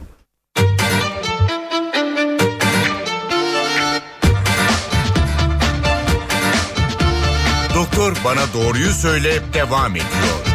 Doktor 7.97 8.21
Bana 8.25 8.41
Doğruyu 8.53 8.89
Söyle 8.89 9.29
devam 9.53 9.91
ediyor. 9.91 10.45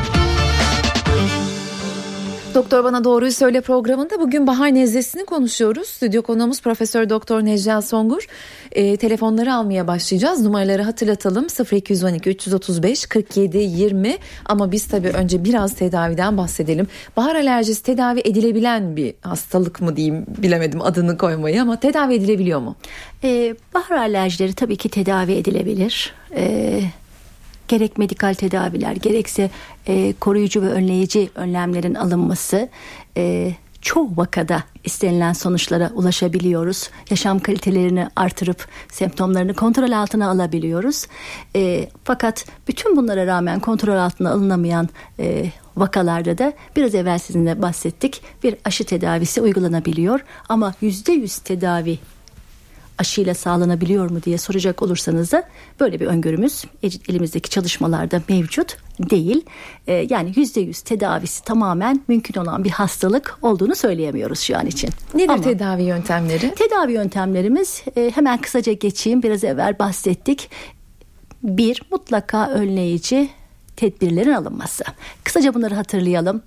Doktor 2.55 2.85
Bana 2.85 3.05
Doğruyu 3.05 3.33
Söyle 3.33 3.61
programında 3.61 4.20
bugün 4.20 4.46
bahar 4.46 4.74
nezlesini 4.74 5.24
konuşuyoruz. 5.24 5.88
Stüdyo 5.88 6.22
konuğumuz 6.22 6.61
Profesör 6.62 7.09
Doktor 7.09 7.44
Necla 7.44 7.83
Songur. 7.83 8.26
E, 8.72 8.96
telefonları 8.96 9.55
almaya 9.55 9.87
başlayacağız. 9.87 10.40
Numaraları 10.42 10.83
hatırlatalım. 10.83 11.46
0212 11.72 12.31
335 12.31 13.07
47 13.07 13.59
20 13.59 14.18
ama 14.44 14.72
biz 14.72 14.87
tabii 14.87 15.09
önce 15.09 15.44
biraz 15.44 15.74
tedaviden 15.74 16.37
bahsedelim. 16.37 16.87
Bahar 17.16 17.35
alerjisi 17.35 17.83
tedavi 17.83 18.20
edilebilen 18.20 18.96
bir 18.96 19.14
hastalık 19.20 19.81
mı 19.81 19.96
diyeyim 19.96 20.26
bilemedim 20.38 20.83
adını 20.83 21.18
koymayı 21.18 21.62
ama 21.62 21.81
tedavi 21.81 22.14
edilebiliyor 22.14 22.61
mu? 22.61 22.76
E, 23.24 23.55
bahar 23.74 23.96
alerjileri 23.96 24.52
tabii 24.52 24.76
ki 24.76 24.88
tedavi 24.88 25.33
edilebilir. 25.33 26.14
Evet 26.35 27.01
gerek 27.72 27.98
medikal 27.98 28.35
tedaviler 28.35 28.96
gerekse 28.96 29.50
e, 29.87 30.12
koruyucu 30.12 30.62
ve 30.62 30.66
önleyici 30.66 31.30
önlemlerin 31.35 31.94
alınması 31.94 32.68
e, 33.16 33.54
çoğu 33.80 34.16
vakada 34.16 34.64
istenilen 34.85 35.32
sonuçlara 35.32 35.90
ulaşabiliyoruz. 35.94 36.90
Yaşam 37.11 37.38
kalitelerini 37.38 38.08
artırıp 38.16 38.68
semptomlarını 38.88 39.54
kontrol 39.54 39.92
altına 39.92 40.30
alabiliyoruz. 40.30 41.06
E, 41.56 41.88
fakat 42.04 42.44
bütün 42.68 42.96
bunlara 42.96 43.26
rağmen 43.26 43.61
kontrol 43.61 43.96
altına 43.96 44.30
alınamayan 44.30 44.88
e, 45.18 45.50
vakalarda 45.76 46.38
da 46.38 46.52
biraz 46.76 46.94
evvel 46.94 47.18
sizinle 47.18 47.62
bahsettik 47.62 48.22
bir 48.42 48.56
aşı 48.64 48.85
tedavisi 48.85 49.40
uygulanabiliyor. 49.40 50.20
Ama 50.48 50.74
yüzde 50.80 51.12
yüz 51.12 51.38
tedavi 51.38 51.98
aşıyla 52.98 53.35
sağlanabiliyor 53.35 54.11
mu 54.11 54.22
diye 54.22 54.38
soracak 54.38 54.83
olursanız 54.83 55.33
da 55.33 55.42
böyle 55.81 56.00
bir 56.00 56.07
öngörümüz 56.07 56.64
elimizdeki 56.83 57.50
çalışmalarda 57.50 58.22
mevcut 58.28 58.76
değil. 59.11 59.44
Ee, 59.87 60.07
yani 60.11 60.33
yüzde 60.37 60.61
yüz 60.61 60.81
tedavisi 60.81 61.44
tamamen 61.44 62.00
mümkün 62.09 62.40
olan 62.40 62.64
bir 62.64 62.70
hastalık 62.70 63.38
olduğunu 63.42 63.74
söyleyemiyoruz 63.74 64.40
şu 64.40 64.59
an 64.59 64.66
için. 64.66 64.90
Nedir 65.14 65.28
Ama, 65.28 65.42
tedavi 65.42 65.83
yöntemleri? 65.83 66.55
Tedavi 66.55 66.92
yöntemlerimiz 66.92 67.83
e, 67.96 68.11
hemen 68.14 68.38
kısaca 68.38 68.72
geçeyim 68.72 69.22
biraz 69.22 69.44
evvel 69.44 69.78
bahsettik. 69.78 70.50
Bir 71.42 71.83
mutlaka 71.90 72.48
önleyici 72.48 73.31
tedbirlerin 73.76 74.33
alınması. 74.33 74.85
Kısaca 75.24 75.55
bunları 75.55 75.74
hatırlayalım. 75.74 76.42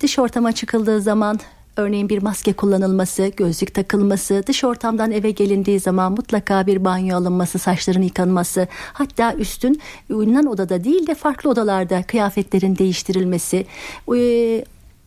Dış 0.00 0.18
ortama 0.18 0.52
çıkıldığı 0.52 1.00
zaman 1.00 1.40
Örneğin 1.76 2.08
bir 2.08 2.22
maske 2.22 2.52
kullanılması, 2.52 3.32
gözlük 3.36 3.74
takılması, 3.74 4.42
dış 4.46 4.64
ortamdan 4.64 5.12
eve 5.12 5.30
gelindiği 5.30 5.80
zaman 5.80 6.12
mutlaka 6.12 6.66
bir 6.66 6.84
banyo 6.84 7.16
alınması, 7.16 7.58
saçların 7.58 8.02
yıkanması, 8.02 8.68
hatta 8.92 9.34
üstün 9.34 9.80
uyunan 10.10 10.46
odada 10.46 10.84
değil 10.84 11.06
de 11.06 11.14
farklı 11.14 11.50
odalarda 11.50 12.02
kıyafetlerin 12.02 12.78
değiştirilmesi, 12.78 13.66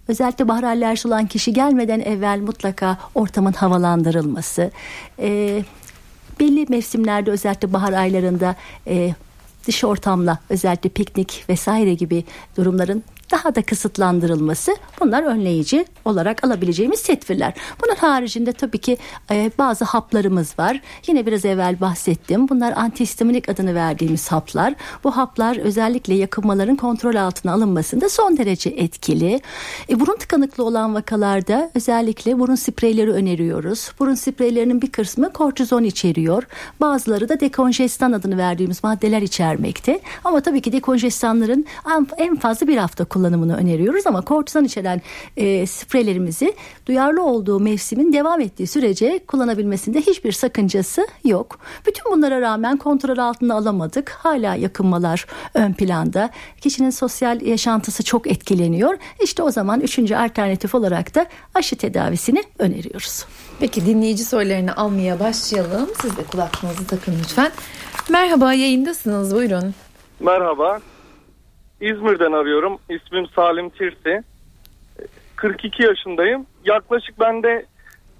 özellikle 0.08 0.48
bahar 0.48 0.64
alerjisi 0.64 1.08
olan 1.08 1.28
kişi 1.28 1.54
gelmeden 1.54 2.00
evvel 2.00 2.40
mutlaka 2.40 2.98
ortamın 3.16 3.54
havalandırılması, 3.54 4.72
e, 5.20 5.64
belli 6.40 6.66
mevsimlerde 6.70 7.32
özellikle 7.32 7.74
bahar 7.74 7.94
aylarında 7.94 8.56
e, 8.88 9.14
dış 9.68 9.84
ortamla 9.84 10.40
özellikle 10.50 10.90
piknik 10.90 11.46
vesaire 11.50 11.94
gibi 11.94 12.24
durumların 12.58 13.04
daha 13.32 13.56
da 13.56 13.62
kısıtlandırılması 13.62 14.76
bunlar 15.02 15.24
önleyici 15.24 15.86
olarak 16.06 16.44
alabileceğimiz 16.44 17.04
tedbirler. 17.04 17.54
Bunun 17.84 17.96
haricinde 17.96 18.54
tabii 18.54 18.78
ki 18.78 18.98
e, 19.32 19.52
bazı 19.58 19.86
haplarımız 19.86 20.60
var. 20.60 20.82
Yine 21.08 21.26
biraz 21.26 21.46
evvel 21.46 21.82
bahsettim. 21.82 22.50
Bunlar 22.50 22.74
antihistaminik 22.78 23.50
adını 23.50 23.76
verdiğimiz 23.76 24.32
haplar. 24.32 24.74
Bu 25.04 25.18
haplar 25.18 25.58
özellikle 25.58 26.14
yakınmaların 26.14 26.76
kontrol 26.76 27.16
altına 27.16 27.54
alınmasında 27.54 28.10
son 28.10 28.38
derece 28.38 28.70
etkili. 28.70 29.42
E, 29.90 30.00
burun 30.00 30.16
tıkanıklı 30.16 30.64
olan 30.64 30.96
vakalarda 30.96 31.72
özellikle 31.76 32.40
burun 32.40 32.56
spreyleri 32.56 33.12
öneriyoruz. 33.12 33.92
Burun 34.00 34.16
spreylerinin 34.16 34.82
bir 34.82 34.92
kısmı 34.92 35.34
kortizon 35.34 35.84
içeriyor. 35.84 36.44
Bazıları 36.82 37.30
da 37.30 37.40
dekonjestan 37.40 38.12
adını 38.12 38.38
verdiğimiz 38.38 38.84
maddeler 38.84 39.22
içermekte. 39.22 40.00
Ama 40.24 40.42
tabii 40.42 40.62
ki 40.62 40.72
dekonjestanların 40.72 41.66
en 42.18 42.36
fazla 42.36 42.68
bir 42.68 42.78
hafta 42.78 43.06
kullanımını 43.16 43.58
öneriyoruz 43.58 44.08
ama 44.08 44.22
kortizon 44.22 44.64
içeren 44.64 45.02
e, 45.38 45.68
spreylerimizi 45.68 46.54
duyarlı 46.86 47.24
olduğu 47.24 47.60
mevsimin 47.60 48.14
devam 48.14 48.42
ettiği 48.42 48.68
sürece 48.68 49.20
kullanabilmesinde 49.28 50.02
hiçbir 50.02 50.32
sakıncası 50.32 51.08
yok. 51.24 51.60
Bütün 51.88 52.12
bunlara 52.12 52.42
rağmen 52.42 52.78
kontrol 52.78 53.18
altına 53.18 53.56
alamadık. 53.56 54.10
Hala 54.10 54.56
yakınmalar 54.56 55.26
ön 55.54 55.74
planda. 55.74 56.30
Kişinin 56.62 56.90
sosyal 56.90 57.42
yaşantısı 57.42 58.04
çok 58.04 58.28
etkileniyor. 58.28 58.98
İşte 59.24 59.44
o 59.44 59.52
zaman 59.52 59.82
üçüncü 59.82 60.16
alternatif 60.16 60.76
olarak 60.76 61.16
da 61.16 61.26
aşı 61.54 61.76
tedavisini 61.76 62.44
öneriyoruz. 62.60 63.26
Peki 63.60 63.86
dinleyici 63.86 64.26
sorularını 64.26 64.76
almaya 64.76 65.20
başlayalım. 65.20 65.90
Siz 66.02 66.18
de 66.18 66.24
kulaklığınızı 66.24 66.88
takın 66.88 67.14
lütfen. 67.20 67.52
Merhaba 68.10 68.54
yayındasınız 68.54 69.36
buyurun. 69.36 69.74
Merhaba. 70.20 70.80
İzmir'den 71.82 72.32
arıyorum. 72.32 72.78
İsmim 72.90 73.28
Salim 73.28 73.70
Tirsi. 73.70 74.24
42 75.36 75.84
yaşındayım. 75.84 76.46
Yaklaşık 76.66 77.20
bende 77.20 77.66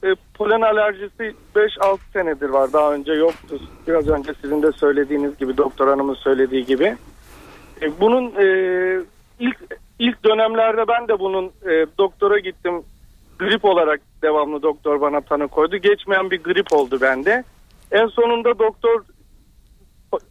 e, 0.04 0.16
polen 0.34 0.62
alerjisi 0.62 1.34
5-6 1.56 1.98
senedir 2.14 2.50
var. 2.50 2.74
Daha 2.74 2.94
önce 2.94 3.12
yoktu. 3.14 3.60
Biraz 3.88 4.08
önce 4.08 4.34
sizin 4.42 4.64
de 4.64 4.72
söylediğiniz 4.72 5.38
gibi 5.38 5.58
doktor 5.58 5.88
hanımın 5.88 6.14
söylediği 6.14 6.66
gibi. 6.66 6.96
E, 7.82 8.00
bunun 8.00 8.34
e, 8.36 8.48
ilk 9.40 9.58
ilk 10.00 10.24
dönemlerde 10.24 10.88
ben 10.88 11.08
de 11.08 11.20
bunun 11.20 11.46
e, 11.46 11.86
doktora 11.98 12.40
gittim. 12.40 12.84
Grip 13.40 13.66
olarak 13.66 14.02
devamlı 14.22 14.62
doktor 14.62 15.02
bana 15.02 15.22
tanı 15.22 15.48
koydu. 15.48 15.78
Geçmeyen 15.78 16.32
bir 16.32 16.44
grip 16.44 16.74
oldu 16.74 16.98
bende. 17.02 17.44
En 17.92 18.08
sonunda 18.08 18.60
doktor 18.60 19.02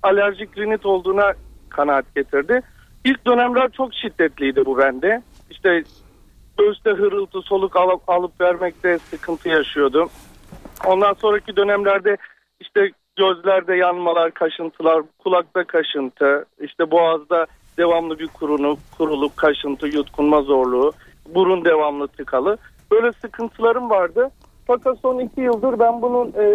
alerjik 0.03 0.59
rinit 0.59 0.87
olduğuna 0.87 1.33
kanaat 1.71 2.15
getirdi. 2.15 2.63
İlk 3.05 3.27
dönemler 3.27 3.71
çok 3.71 3.95
şiddetliydi 3.95 4.67
bu 4.67 4.79
bende. 4.79 5.23
İşte 5.51 5.83
göğüste 6.59 6.90
hırıltı, 6.90 7.43
soluk 7.43 7.77
alıp, 7.77 8.09
alıp 8.09 8.40
vermekte 8.40 8.99
sıkıntı 8.99 9.49
yaşıyordum. 9.49 10.09
Ondan 10.87 11.12
sonraki 11.12 11.57
dönemlerde 11.57 12.17
işte 12.61 12.90
gözlerde 13.17 13.75
yanmalar, 13.75 14.31
kaşıntılar, 14.31 15.03
kulakta 15.19 15.64
kaşıntı, 15.64 16.45
işte 16.61 16.90
boğazda 16.90 17.47
devamlı 17.79 18.19
bir 18.19 18.27
kurunu, 18.27 18.77
kuruluk, 18.99 19.37
kaşıntı, 19.37 19.87
yutkunma 19.87 20.43
zorluğu, 20.43 20.93
burun 21.35 21.64
devamlı 21.64 22.09
tıkalı. 22.09 22.59
Böyle 22.90 23.12
sıkıntılarım 23.12 23.90
vardı. 23.90 24.31
Fakat 24.67 24.99
son 25.03 25.19
iki 25.19 25.40
yıldır 25.40 25.79
ben 25.79 26.03
bunun 26.03 26.29
e, 26.29 26.47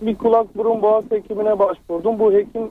bir 0.00 0.18
kulak 0.18 0.56
burun 0.56 0.82
boğaz 0.82 1.04
hekimine 1.10 1.58
başvurdum. 1.58 2.18
Bu 2.18 2.32
hekim 2.32 2.68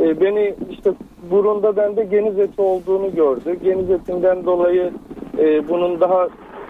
e, 0.00 0.20
beni 0.20 0.54
işte 0.70 0.90
burunda 1.30 1.76
bende 1.76 2.04
geniz 2.04 2.38
eti 2.38 2.60
olduğunu 2.60 3.14
gördü. 3.14 3.56
Geniz 3.62 3.90
etinden 3.90 4.44
dolayı 4.44 4.92
e, 5.38 5.68
bunun 5.68 6.00
daha 6.00 6.28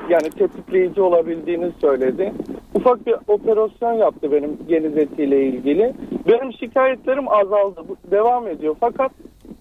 yani 0.08 0.30
tetikleyici 0.30 1.00
olabildiğini 1.00 1.70
söyledi. 1.80 2.32
Ufak 2.74 3.06
bir 3.06 3.14
operasyon 3.28 3.92
yaptı 3.92 4.32
benim 4.32 4.58
geniz 4.68 4.96
etiyle 4.96 5.44
ilgili. 5.44 5.94
Benim 6.28 6.52
şikayetlerim 6.52 7.28
azaldı. 7.28 7.80
Bu 7.88 7.96
devam 8.10 8.48
ediyor. 8.48 8.76
Fakat 8.80 9.12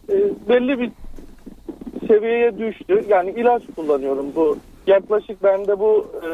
e, 0.10 0.16
belli 0.50 0.80
bir 0.80 0.92
seviyeye 2.08 2.58
düştü. 2.58 3.04
Yani 3.08 3.30
ilaç 3.30 3.64
kullanıyorum 3.76 4.26
bu. 4.36 4.58
Yaklaşık 4.88 5.44
bende 5.44 5.80
bu 5.80 6.06
e, 6.24 6.30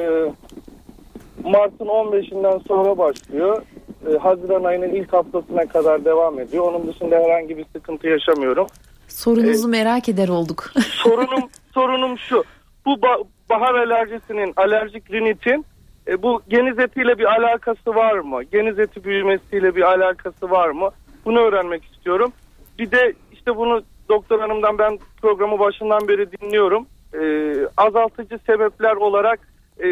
Mart'ın 1.43 1.85
15'inden 1.85 2.67
sonra 2.67 2.97
başlıyor. 2.97 3.61
E, 4.07 4.17
Haziran 4.17 4.63
ayının 4.63 4.89
ilk 4.89 5.13
haftasına 5.13 5.65
kadar 5.65 6.05
devam 6.05 6.39
ediyor. 6.39 6.63
Onun 6.73 6.87
dışında 6.87 7.15
herhangi 7.15 7.57
bir 7.57 7.65
sıkıntı 7.73 8.07
yaşamıyorum. 8.07 8.67
Sorunuzu 9.07 9.67
ee, 9.67 9.71
merak 9.71 10.09
eder 10.09 10.29
olduk. 10.29 10.71
sorunum 11.03 11.49
sorunum 11.73 12.17
şu. 12.17 12.43
Bu 12.85 12.93
ba- 12.93 13.23
bahar 13.49 13.75
alerjisinin, 13.75 14.53
alerjik 14.55 15.11
rinitin 15.11 15.65
e, 16.07 16.21
bu 16.21 16.41
geniz 16.49 16.79
etiyle 16.79 17.17
bir 17.17 17.25
alakası 17.25 17.95
var 17.95 18.19
mı? 18.19 18.43
Geniz 18.43 18.79
eti 18.79 19.03
büyümesiyle 19.03 19.75
bir 19.75 19.81
alakası 19.81 20.49
var 20.49 20.69
mı? 20.69 20.89
Bunu 21.25 21.39
öğrenmek 21.39 21.83
istiyorum. 21.85 22.31
Bir 22.79 22.91
de 22.91 23.13
işte 23.31 23.55
bunu 23.55 23.83
doktor 24.09 24.39
hanımdan 24.39 24.77
ben 24.77 24.99
programı 25.21 25.59
başından 25.59 26.07
beri 26.07 26.31
dinliyorum. 26.31 26.87
E, 27.13 27.55
azaltıcı 27.77 28.39
sebepler 28.45 28.95
olarak 28.95 29.39
e, 29.79 29.87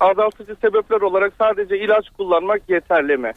azaltıcı 0.00 0.56
sebepler 0.60 1.00
olarak 1.00 1.32
sadece 1.38 1.78
ilaç 1.78 2.10
kullanmak 2.10 2.62
yeterli 2.68 3.16
mi? 3.16 3.32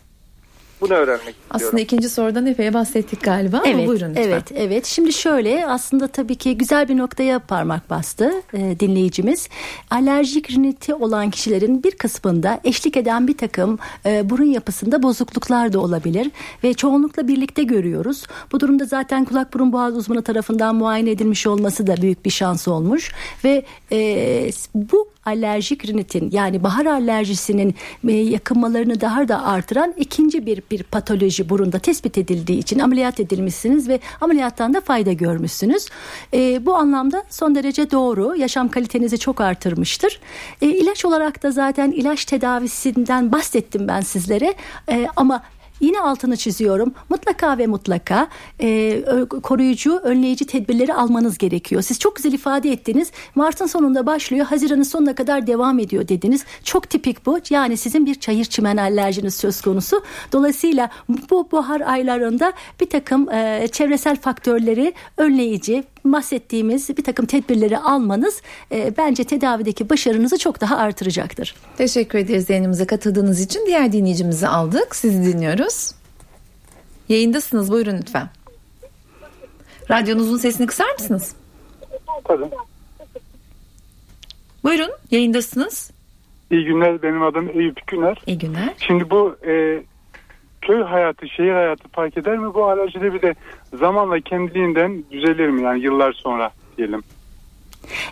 Bunu 0.83 0.93
öğrenmek 0.93 1.19
istiyorum. 1.19 1.49
Aslında 1.49 1.81
ikinci 1.81 2.09
sorudan 2.09 2.45
epey 2.45 2.73
bahsettik 2.73 3.23
galiba 3.23 3.61
evet, 3.65 3.75
ama 3.75 3.87
buyurun 3.87 4.09
lütfen. 4.09 4.23
Evet, 4.23 4.51
evet. 4.55 4.85
Şimdi 4.85 5.13
şöyle 5.13 5.67
aslında 5.67 6.07
tabii 6.07 6.35
ki 6.35 6.57
güzel 6.57 6.89
bir 6.89 6.97
noktaya 6.97 7.39
parmak 7.39 7.89
bastı 7.89 8.33
e, 8.53 8.79
dinleyicimiz. 8.79 9.49
Alerjik 9.89 10.51
riniti 10.51 10.93
olan 10.93 11.29
kişilerin 11.29 11.83
bir 11.83 11.91
kısmında 11.91 12.59
eşlik 12.63 12.97
eden 12.97 13.27
bir 13.27 13.37
takım 13.37 13.79
e, 14.05 14.29
burun 14.29 14.45
yapısında 14.45 15.03
bozukluklar 15.03 15.73
da 15.73 15.79
olabilir 15.79 16.31
ve 16.63 16.73
çoğunlukla 16.73 17.27
birlikte 17.27 17.63
görüyoruz. 17.63 18.27
Bu 18.51 18.59
durumda 18.59 18.85
zaten 18.85 19.25
kulak 19.25 19.53
burun 19.53 19.73
boğaz 19.73 19.97
uzmanı 19.97 20.23
tarafından 20.23 20.75
muayene 20.75 21.11
edilmiş 21.11 21.47
olması 21.47 21.87
da 21.87 22.01
büyük 22.01 22.25
bir 22.25 22.31
şans 22.31 22.67
olmuş 22.67 23.13
ve 23.43 23.65
e, 23.91 24.49
bu 24.75 25.13
alerjik 25.25 25.87
rinitin 25.87 26.29
yani 26.31 26.63
bahar 26.63 26.85
alerjisinin 26.85 27.75
e, 28.07 28.11
yakınmalarını 28.11 29.01
daha 29.01 29.27
da 29.27 29.45
artıran 29.45 29.93
ikinci 29.97 30.45
bir 30.45 30.63
bir 30.71 30.83
patoloji 30.83 31.49
burunda 31.49 31.79
tespit 31.79 32.17
edildiği 32.17 32.59
için 32.59 32.79
ameliyat 32.79 33.19
edilmişsiniz 33.19 33.89
ve 33.89 33.99
ameliyattan 34.21 34.73
da 34.73 34.81
fayda 34.81 35.13
görmüşsünüz. 35.13 35.87
E, 36.33 36.65
bu 36.65 36.75
anlamda 36.75 37.23
son 37.29 37.55
derece 37.55 37.91
doğru. 37.91 38.35
Yaşam 38.35 38.69
kalitenizi 38.69 39.17
çok 39.17 39.41
artırmıştır. 39.41 40.19
E, 40.61 40.67
ilaç 40.67 41.05
olarak 41.05 41.43
da 41.43 41.51
zaten 41.51 41.91
ilaç 41.91 42.25
tedavisinden 42.25 43.31
bahsettim 43.31 43.87
ben 43.87 44.01
sizlere. 44.01 44.53
E, 44.89 45.07
ama 45.15 45.43
Yine 45.83 45.99
altını 45.99 46.37
çiziyorum. 46.37 46.93
Mutlaka 47.09 47.57
ve 47.57 47.67
mutlaka 47.67 48.27
e, 48.61 49.03
koruyucu, 49.43 49.97
önleyici 49.97 50.45
tedbirleri 50.45 50.93
almanız 50.93 51.37
gerekiyor. 51.37 51.81
Siz 51.81 51.99
çok 51.99 52.15
güzel 52.15 52.33
ifade 52.33 52.71
ettiniz. 52.71 53.11
Mart'ın 53.35 53.65
sonunda 53.65 54.05
başlıyor, 54.05 54.45
Haziran'ın 54.45 54.83
sonuna 54.83 55.15
kadar 55.15 55.47
devam 55.47 55.79
ediyor 55.79 56.07
dediniz. 56.07 56.45
Çok 56.63 56.89
tipik 56.89 57.25
bu. 57.25 57.39
Yani 57.49 57.77
sizin 57.77 58.05
bir 58.05 58.15
çayır 58.15 58.45
çimen 58.45 58.77
alerjiniz 58.77 59.35
söz 59.35 59.61
konusu. 59.61 60.03
Dolayısıyla 60.31 60.89
bu 61.29 61.51
bahar 61.51 61.81
aylarında 61.81 62.53
bir 62.79 62.89
takım 62.89 63.29
e, 63.29 63.67
çevresel 63.71 64.21
faktörleri 64.21 64.93
önleyici, 65.17 65.83
bahsettiğimiz 66.11 66.97
bir 66.97 67.03
takım 67.03 67.25
tedbirleri 67.25 67.77
almanız 67.77 68.41
e, 68.71 68.93
bence 68.97 69.23
tedavideki 69.23 69.89
başarınızı 69.89 70.37
çok 70.37 70.61
daha 70.61 70.77
artıracaktır. 70.77 71.55
Teşekkür 71.77 72.19
ederiz 72.19 72.49
yayınımıza 72.49 72.87
katıldığınız 72.87 73.41
için. 73.41 73.65
Diğer 73.65 73.91
dinleyicimizi 73.91 74.47
aldık. 74.47 74.95
Sizi 74.95 75.33
dinliyoruz. 75.33 75.91
Yayındasınız. 77.09 77.71
Buyurun 77.71 77.97
lütfen. 77.97 78.29
Radyonuzun 79.91 80.37
sesini 80.37 80.67
kısar 80.67 80.93
mısınız? 80.93 81.35
Tabii. 82.23 82.45
Buyurun 84.63 84.91
yayındasınız. 85.11 85.91
İyi 86.51 86.65
günler 86.65 87.01
benim 87.01 87.23
adım 87.23 87.49
Eyüp 87.59 87.87
Güner. 87.87 88.21
İyi 88.27 88.37
günler. 88.37 88.73
Şimdi 88.77 89.09
bu 89.09 89.35
e, 89.47 89.83
köy 90.67 90.81
hayatı, 90.81 91.29
şehir 91.29 91.51
hayatı 91.51 91.89
fark 91.89 92.17
eder 92.17 92.37
mi 92.37 92.53
bu 92.53 92.65
alerjide 92.65 93.13
bir 93.13 93.21
de 93.21 93.35
zamanla 93.73 94.19
kendiliğinden 94.19 95.03
düzelir 95.11 95.49
mi 95.49 95.61
yani 95.61 95.81
yıllar 95.81 96.13
sonra 96.13 96.51
diyelim. 96.77 97.03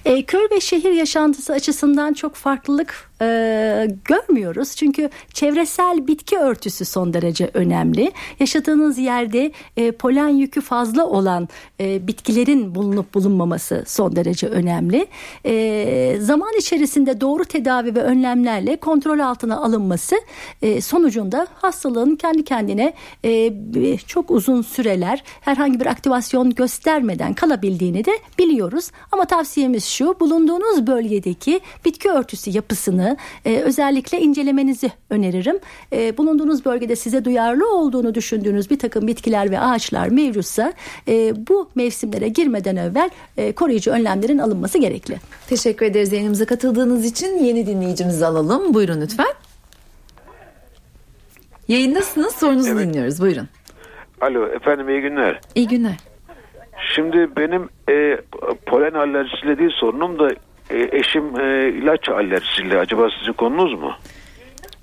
E, 0.05 0.25
köy 0.25 0.47
ve 0.51 0.59
şehir 0.59 0.91
yaşantısı 0.91 1.53
açısından 1.53 2.13
çok 2.13 2.35
farklılık 2.35 3.11
e, 3.21 3.88
görmüyoruz. 4.05 4.75
Çünkü 4.75 5.10
çevresel 5.34 6.07
bitki 6.07 6.38
örtüsü 6.38 6.86
son 6.86 7.13
derece 7.13 7.49
önemli. 7.53 8.12
Yaşadığınız 8.39 8.97
yerde 8.97 9.51
e, 9.77 9.91
polen 9.91 10.29
yükü 10.29 10.62
fazla 10.62 11.05
olan 11.05 11.49
e, 11.79 12.07
bitkilerin 12.07 12.75
bulunup 12.75 13.13
bulunmaması 13.13 13.84
son 13.88 14.15
derece 14.15 14.47
önemli. 14.47 15.07
E, 15.45 16.17
zaman 16.19 16.51
içerisinde 16.60 17.21
doğru 17.21 17.45
tedavi 17.45 17.95
ve 17.95 18.01
önlemlerle 18.01 18.75
kontrol 18.75 19.19
altına 19.19 19.57
alınması 19.57 20.15
e, 20.62 20.81
sonucunda 20.81 21.47
hastalığın 21.53 22.15
kendi 22.15 22.43
kendine 22.43 22.93
e, 23.25 23.97
çok 23.97 24.31
uzun 24.31 24.62
süreler 24.62 25.23
herhangi 25.41 25.79
bir 25.79 25.86
aktivasyon 25.86 26.49
göstermeden 26.49 27.34
kalabildiğini 27.34 28.05
de 28.05 28.12
biliyoruz. 28.39 28.91
Ama 29.12 29.25
tavsiyemiz 29.25 29.86
şu 29.86 30.19
bulunduğunuz 30.19 30.88
bölgedeki 30.88 31.60
bitki 31.86 32.10
örtüsü 32.10 32.51
yapısını 32.51 33.11
e, 33.45 33.60
özellikle 33.60 34.19
incelemenizi 34.19 34.91
öneririm. 35.10 35.60
E, 35.93 36.17
bulunduğunuz 36.17 36.65
bölgede 36.65 36.95
size 36.95 37.26
duyarlı 37.26 37.76
olduğunu 37.76 38.15
düşündüğünüz 38.15 38.69
bir 38.69 38.80
takım 38.80 39.08
bitkiler 39.08 39.52
ve 39.52 39.60
ağaçlar 39.60 40.08
mevcutsa 40.08 40.74
e, 41.08 41.34
bu 41.47 41.69
mevsimlere 41.76 42.28
girmeden 42.28 42.76
evvel 42.76 43.10
e, 43.38 43.52
koruyucu 43.52 43.91
önlemlerin 43.91 44.38
alınması 44.38 44.78
gerekli. 44.78 45.17
Teşekkür 45.47 45.86
ederiz 45.86 46.12
yayınımıza 46.12 46.45
katıldığınız 46.45 47.06
için. 47.06 47.43
Yeni 47.43 47.67
dinleyicimizi 47.67 48.26
alalım. 48.26 48.74
Buyurun 48.74 49.02
lütfen. 49.02 49.34
Yayındasınız 51.67 52.36
sorunuzu 52.36 52.71
evet. 52.71 52.88
dinliyoruz. 52.88 53.21
Buyurun. 53.21 53.47
Alo 54.21 54.47
efendim 54.47 54.89
iyi 54.89 55.02
günler. 55.02 55.39
İyi 55.56 55.67
günler. 55.67 55.97
Şimdi 56.95 57.36
benim 57.38 57.69
e, 57.89 58.21
polen 58.65 58.93
alerjisiyle 58.93 59.58
değil 59.58 59.71
sorunum 59.80 60.19
da 60.19 60.30
e, 60.71 60.97
eşim 60.97 61.39
e, 61.39 61.69
ilaç 61.69 62.10
alerjisiyle. 62.10 62.77
Acaba 62.77 63.07
sizin 63.19 63.34
konunuz 63.34 63.73
mu? 63.73 63.91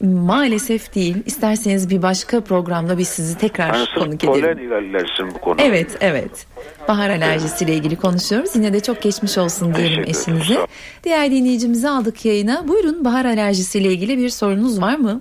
Maalesef 0.02 0.94
değil. 0.94 1.16
İsterseniz 1.26 1.90
bir 1.90 2.02
başka 2.02 2.40
programda 2.40 2.98
biz 2.98 3.08
sizi 3.08 3.38
tekrar 3.38 3.74
yani 3.74 3.86
konuk 3.94 4.24
edelim. 4.24 4.56
Polen 4.56 4.70
alerjisi 4.70 5.34
bu 5.34 5.40
konu. 5.40 5.56
Evet, 5.60 5.98
evet. 6.00 6.46
Bahar 6.88 7.10
alerjisiyle 7.10 7.74
ilgili 7.74 7.96
konuşuyoruz. 7.96 8.56
Yine 8.56 8.72
de 8.72 8.80
çok 8.80 9.02
geçmiş 9.02 9.38
olsun 9.38 9.74
diyelim 9.74 10.04
eşinize. 10.06 10.58
Diğer 11.04 11.30
dinleyicimizi 11.30 11.88
aldık 11.88 12.24
yayına. 12.24 12.68
Buyurun 12.68 13.04
bahar 13.04 13.24
alerjisiyle 13.24 13.88
ilgili 13.88 14.18
bir 14.18 14.28
sorunuz 14.28 14.82
var 14.82 14.96
mı? 14.96 15.20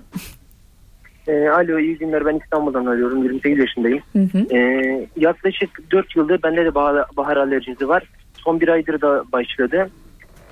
E, 1.28 1.48
alo 1.48 1.78
iyi 1.78 1.98
günler 1.98 2.26
ben 2.26 2.40
İstanbul'dan 2.44 2.86
arıyorum 2.86 3.22
28 3.22 3.58
yaşındayım. 3.58 4.02
Hı 4.12 4.18
hı. 4.18 4.56
E, 4.56 5.08
yaklaşık 5.16 5.90
4 5.90 6.16
yıldır 6.16 6.42
bende 6.42 6.64
de 6.64 6.74
bahar, 6.74 7.04
bahar 7.16 7.36
alerjisi 7.36 7.88
var. 7.88 8.02
Son 8.34 8.60
bir 8.60 8.68
aydır 8.68 9.00
da 9.00 9.24
başladı. 9.32 9.90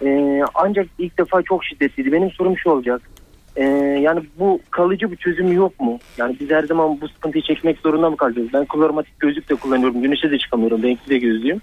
Ee, 0.04 0.42
ancak 0.54 0.86
ilk 0.98 1.18
defa 1.18 1.42
çok 1.42 1.64
şiddetliydi. 1.64 2.12
Benim 2.12 2.30
sorum 2.30 2.58
şu 2.58 2.70
olacak. 2.70 3.02
Ee, 3.56 3.64
yani 4.02 4.20
bu 4.38 4.60
kalıcı 4.70 5.10
bir 5.12 5.16
çözümü 5.16 5.54
yok 5.54 5.80
mu? 5.80 5.98
Yani 6.18 6.36
biz 6.40 6.50
her 6.50 6.62
zaman 6.62 7.00
bu 7.00 7.08
sıkıntıyı 7.08 7.42
çekmek 7.44 7.78
zorunda 7.78 8.10
mı 8.10 8.16
kalacağız? 8.16 8.48
Ben 8.52 8.64
kloromatik 8.64 9.20
gözlük 9.20 9.48
de 9.48 9.54
kullanıyorum. 9.54 10.02
Güneşe 10.02 10.30
de 10.30 10.38
çıkamıyorum. 10.38 10.82
Renkli 10.82 11.10
de 11.10 11.18
gözlüğüm. 11.18 11.60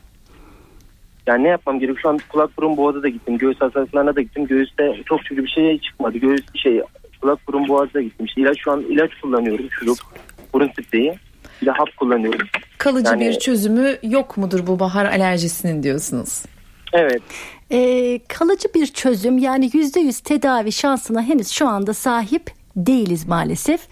Yani 1.27 1.43
ne 1.43 1.47
yapmam 1.47 1.79
gerekiyor? 1.79 1.99
Şu 2.01 2.09
an 2.09 2.19
kulak 2.29 2.57
burun 2.57 2.77
boğaza 2.77 3.03
da 3.03 3.07
gittim. 3.09 3.37
Göğüs 3.37 3.61
hastalıklarına 3.61 4.15
da 4.15 4.21
gittim. 4.21 4.47
Göğüste 4.47 4.93
çok 5.05 5.23
şükür 5.23 5.43
bir 5.43 5.49
şey 5.49 5.79
çıkmadı. 5.79 6.17
Göğüs 6.17 6.41
şey 6.55 6.81
kulak 7.21 7.47
burun 7.47 7.67
boğaza 7.67 7.93
da 7.93 8.01
gittim. 8.01 8.25
İşte 8.25 8.41
ilaç 8.41 8.57
şu 8.59 8.71
an 8.71 8.81
ilaç 8.81 9.11
kullanıyorum. 9.21 9.65
Şurup, 9.71 9.97
burun 10.53 10.69
spreyi. 10.69 11.15
Bir 11.61 11.65
de 11.65 11.71
hap 11.71 11.97
kullanıyorum. 11.97 12.47
Kalıcı 12.77 13.09
Yani- 13.09 13.21
bir 13.21 13.33
çözümü 13.33 13.97
yok 14.03 14.37
mudur 14.37 14.67
bu 14.67 14.79
bahar 14.79 15.05
alerjisinin 15.05 15.83
diyorsunuz? 15.83 16.43
Evet. 16.93 17.21
Ee, 17.73 18.19
kalıcı 18.27 18.73
bir 18.75 18.87
çözüm 18.87 19.37
yani 19.37 19.69
yüzde 19.73 19.99
yüz 19.99 20.19
tedavi 20.19 20.71
şansına 20.71 21.21
henüz 21.21 21.49
şu 21.49 21.67
anda 21.67 21.93
sahip 21.93 22.51
değiliz 22.75 23.27
maalesef. 23.27 23.87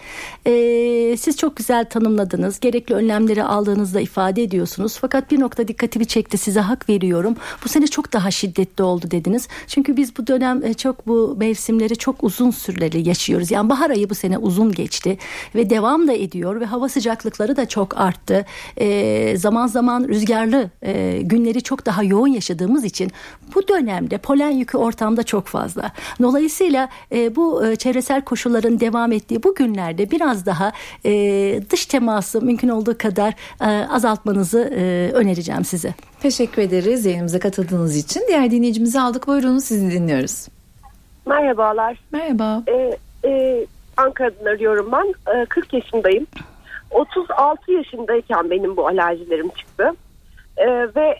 Ee, 0.48 1.18
siz 1.18 1.38
çok 1.38 1.56
güzel 1.56 1.86
tanımladınız. 1.86 2.60
Gerekli 2.60 2.96
önlemleri 2.96 3.44
aldığınızda 3.44 4.02
ifade 4.02 4.44
ediyorsunuz. 4.44 4.98
Fakat 5.02 5.32
bir 5.32 5.40
nokta 5.40 5.68
dikkatimi 5.68 6.06
çekti 6.06 6.38
size 6.38 6.60
hak 6.60 6.90
veriyorum. 6.90 7.36
Bu 7.64 7.70
sene 7.70 7.88
çok 7.88 8.14
daha 8.14 8.32
şiddetli 8.32 8.84
oldu 8.84 9.12
dediniz. 9.12 9.48
Çünkü 9.68 9.98
biz 9.98 10.18
bu 10.18 10.28
dönem 10.28 10.64
e, 10.64 10.74
çok 10.74 11.08
bu 11.08 11.36
mevsimleri 11.40 11.96
çok 11.96 12.24
uzun 12.24 12.52
süreli 12.52 13.10
yaşıyoruz. 13.10 13.52
Yani 13.52 13.70
bahar 13.70 13.90
ayı 13.90 14.10
bu 14.10 14.16
sene 14.16 14.38
uzun 14.38 14.72
geçti 14.72 15.18
ve 15.56 15.70
devam 15.70 16.08
da 16.08 16.14
ediyor 16.14 16.60
ve 16.60 16.66
hava 16.66 16.90
sıcaklıkları 16.90 17.56
da 17.56 17.68
çok 17.68 17.98
arttı. 17.98 18.46
Ee, 18.78 19.34
zaman 19.38 19.68
zaman 19.68 20.08
rüzgarlı 20.08 20.70
e, 20.82 21.20
günleri 21.22 21.62
çok 21.62 21.86
daha 21.86 22.04
yoğun 22.04 22.28
yaşadığımız 22.28 22.84
için 22.84 23.12
bu 23.56 23.68
dönemde 23.68 24.18
polen 24.18 24.50
yükü 24.50 24.78
ortamda 24.78 25.24
çok 25.24 25.48
fazla. 25.48 25.92
Dolayısıyla 26.22 26.90
e, 27.12 27.36
bu 27.36 27.66
e, 27.66 27.76
çevresel 27.76 28.22
koşulların 28.22 28.71
devam 28.80 29.12
ettiği 29.12 29.44
bu 29.44 29.56
günlerde 29.56 30.12
biraz 30.12 30.46
daha 30.46 30.72
e, 31.06 31.12
dış 31.70 31.86
teması 31.86 32.42
mümkün 32.42 32.70
olduğu 32.70 32.98
kadar 32.98 33.34
e, 33.62 33.88
azaltmanızı 33.88 34.60
e, 34.60 35.12
önereceğim 35.14 35.64
size. 35.64 35.94
Teşekkür 36.22 36.62
ederiz 36.62 37.06
yayınımıza 37.06 37.40
katıldığınız 37.40 37.98
için. 37.98 38.24
Diğer 38.28 38.52
dinleyicimizi 38.52 39.00
aldık. 39.00 39.28
Buyurun 39.28 39.58
sizi 39.58 39.92
dinliyoruz. 39.92 40.48
Merhabalar. 41.26 41.98
Merhaba. 42.12 42.64
Ee, 42.68 42.98
e, 43.26 43.66
Ankara'dan 43.98 44.46
arıyorum 44.46 44.92
ben. 44.92 45.14
Ee, 45.36 45.46
40 45.46 45.74
yaşındayım. 45.74 46.28
36 46.92 47.72
yaşındayken 47.72 48.50
benim 48.50 48.78
bu 48.78 48.88
alerjilerim 48.88 49.50
çıktı. 49.50 49.92
Ee, 50.58 50.68
ve 50.96 51.16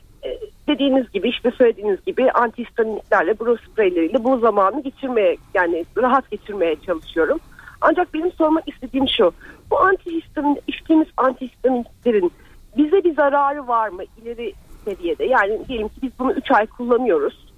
dediğiniz 0.68 1.12
gibi 1.12 1.30
işte 1.30 1.52
söylediğiniz 1.52 2.06
gibi 2.06 2.32
antihistaminiklerle, 2.32 3.40
bro 3.40 3.58
spreyleriyle 3.58 4.24
bu 4.24 4.40
zamanı 4.40 4.84
geçirmeye 4.84 5.38
yani 5.54 5.86
rahat 5.98 6.32
geçirmeye 6.32 6.76
çalışıyorum. 6.86 7.40
Ancak 7.82 8.14
benim 8.14 8.32
sormak 8.32 8.70
istediğim 8.70 9.10
şu. 9.10 9.32
Bu 9.72 9.80
antihistamin, 9.80 10.60
içtiğimiz 10.68 11.08
antihistaminiklerin 11.18 12.32
bize 12.78 13.04
bir 13.04 13.16
zararı 13.16 13.68
var 13.68 13.90
mı 13.90 14.04
ileri 14.22 14.54
seviyede? 14.86 15.26
Yani 15.26 15.68
diyelim 15.68 15.88
ki 15.88 15.96
biz 16.02 16.12
bunu 16.20 16.32
3 16.32 16.52
ay 16.52 16.68
kullanıyoruz. 16.68 17.52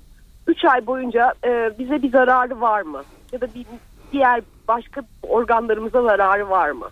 3 0.47 0.65
ay 0.65 0.88
boyunca 0.88 1.34
e, 1.45 1.71
bize 1.80 2.02
bir 2.02 2.12
zararı 2.12 2.62
var 2.62 2.82
mı? 2.82 3.02
Ya 3.32 3.41
da 3.41 3.47
bir 3.56 3.65
diğer 4.12 4.41
başka 4.67 5.02
organlarımıza 5.23 6.02
zararı 6.02 6.49
var 6.49 6.71
mı? 6.71 6.86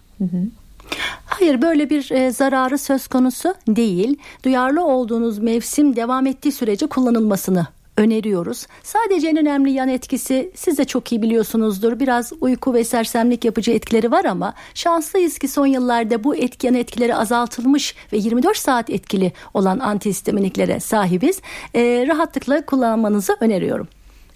Hayır 1.25 1.61
böyle 1.61 1.89
bir 1.89 2.11
e, 2.11 2.31
zararı 2.31 2.77
söz 2.77 3.07
konusu 3.07 3.55
değil. 3.67 4.17
Duyarlı 4.45 4.85
olduğunuz 4.85 5.39
mevsim 5.39 5.95
devam 5.95 6.27
ettiği 6.27 6.51
sürece 6.51 6.87
kullanılmasını 6.87 7.67
öneriyoruz. 7.97 8.67
Sadece 8.83 9.27
en 9.27 9.37
önemli 9.37 9.71
yan 9.71 9.89
etkisi 9.89 10.51
siz 10.55 10.77
de 10.77 10.85
çok 10.85 11.11
iyi 11.11 11.21
biliyorsunuzdur. 11.21 11.99
Biraz 11.99 12.33
uyku 12.41 12.73
ve 12.73 12.83
sersemlik 12.83 13.45
yapıcı 13.45 13.71
etkileri 13.71 14.11
var 14.11 14.25
ama 14.25 14.53
şanslıyız 14.73 15.37
ki 15.37 15.47
son 15.47 15.65
yıllarda 15.65 16.23
bu 16.23 16.35
etki 16.35 16.67
yan 16.67 16.75
etkileri 16.75 17.15
azaltılmış 17.15 17.95
ve 18.13 18.17
24 18.17 18.57
saat 18.57 18.89
etkili 18.89 19.31
olan 19.53 19.79
antihistaminikleri 19.79 20.81
sahibiz. 20.81 21.41
E, 21.75 22.05
rahatlıkla 22.07 22.65
kullanmanızı 22.65 23.37
öneriyorum. 23.39 23.87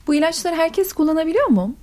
Bu 0.08 0.16
ilaçları 0.16 0.56
herkes 0.56 0.94
kullanabiliyor 0.94 1.48
mu? 1.48 1.76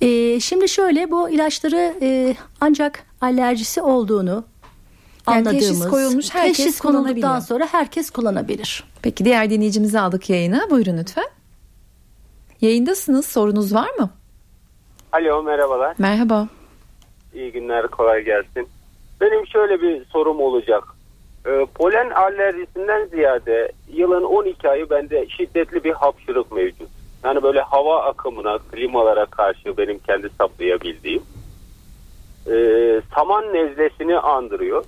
E, 0.00 0.40
şimdi 0.40 0.68
şöyle 0.68 1.10
bu 1.10 1.30
ilaçları 1.30 1.94
e, 2.02 2.34
ancak 2.60 3.04
alerjisi 3.22 3.82
olduğunu 3.82 4.44
Yani 5.28 5.36
anladığımız 5.38 5.60
teşhis 5.68 5.88
koyulmuş, 5.88 6.34
herkes 6.34 6.56
teşhis 6.56 6.80
konulduktan 6.80 7.04
kullanabiliyor. 7.14 7.40
sonra 7.40 7.66
herkes 7.72 8.10
kullanabilir. 8.10 8.84
Peki 9.02 9.24
diğer 9.24 9.50
dinleyicimizi 9.50 10.00
aldık 10.00 10.30
yayına. 10.30 10.70
Buyurun 10.70 10.98
lütfen. 10.98 11.24
Yayındasınız. 12.60 13.26
Sorunuz 13.26 13.74
var 13.74 13.90
mı? 13.98 14.10
Alo 15.12 15.42
merhabalar. 15.42 15.94
Merhaba. 15.98 16.48
İyi 17.34 17.52
günler 17.52 17.88
kolay 17.88 18.22
gelsin. 18.24 18.68
Benim 19.20 19.46
şöyle 19.46 19.82
bir 19.82 20.04
sorum 20.04 20.40
olacak. 20.40 20.84
Ee, 21.46 21.66
polen 21.74 22.10
alerjisinden 22.10 23.06
ziyade 23.06 23.72
yılın 23.92 24.22
12 24.22 24.68
ayı 24.68 24.90
bende 24.90 25.26
şiddetli 25.28 25.84
bir 25.84 25.92
hapşırık 25.92 26.52
mevcut. 26.52 26.88
Yani 27.24 27.42
böyle 27.42 27.60
hava 27.60 28.02
akımına, 28.02 28.58
klimalara 28.58 29.26
karşı 29.26 29.76
benim 29.78 29.98
kendi 29.98 30.28
saplayabildiğim. 30.38 31.22
Ee, 32.50 33.00
saman 33.14 33.54
nezlesini 33.54 34.18
andırıyor. 34.18 34.84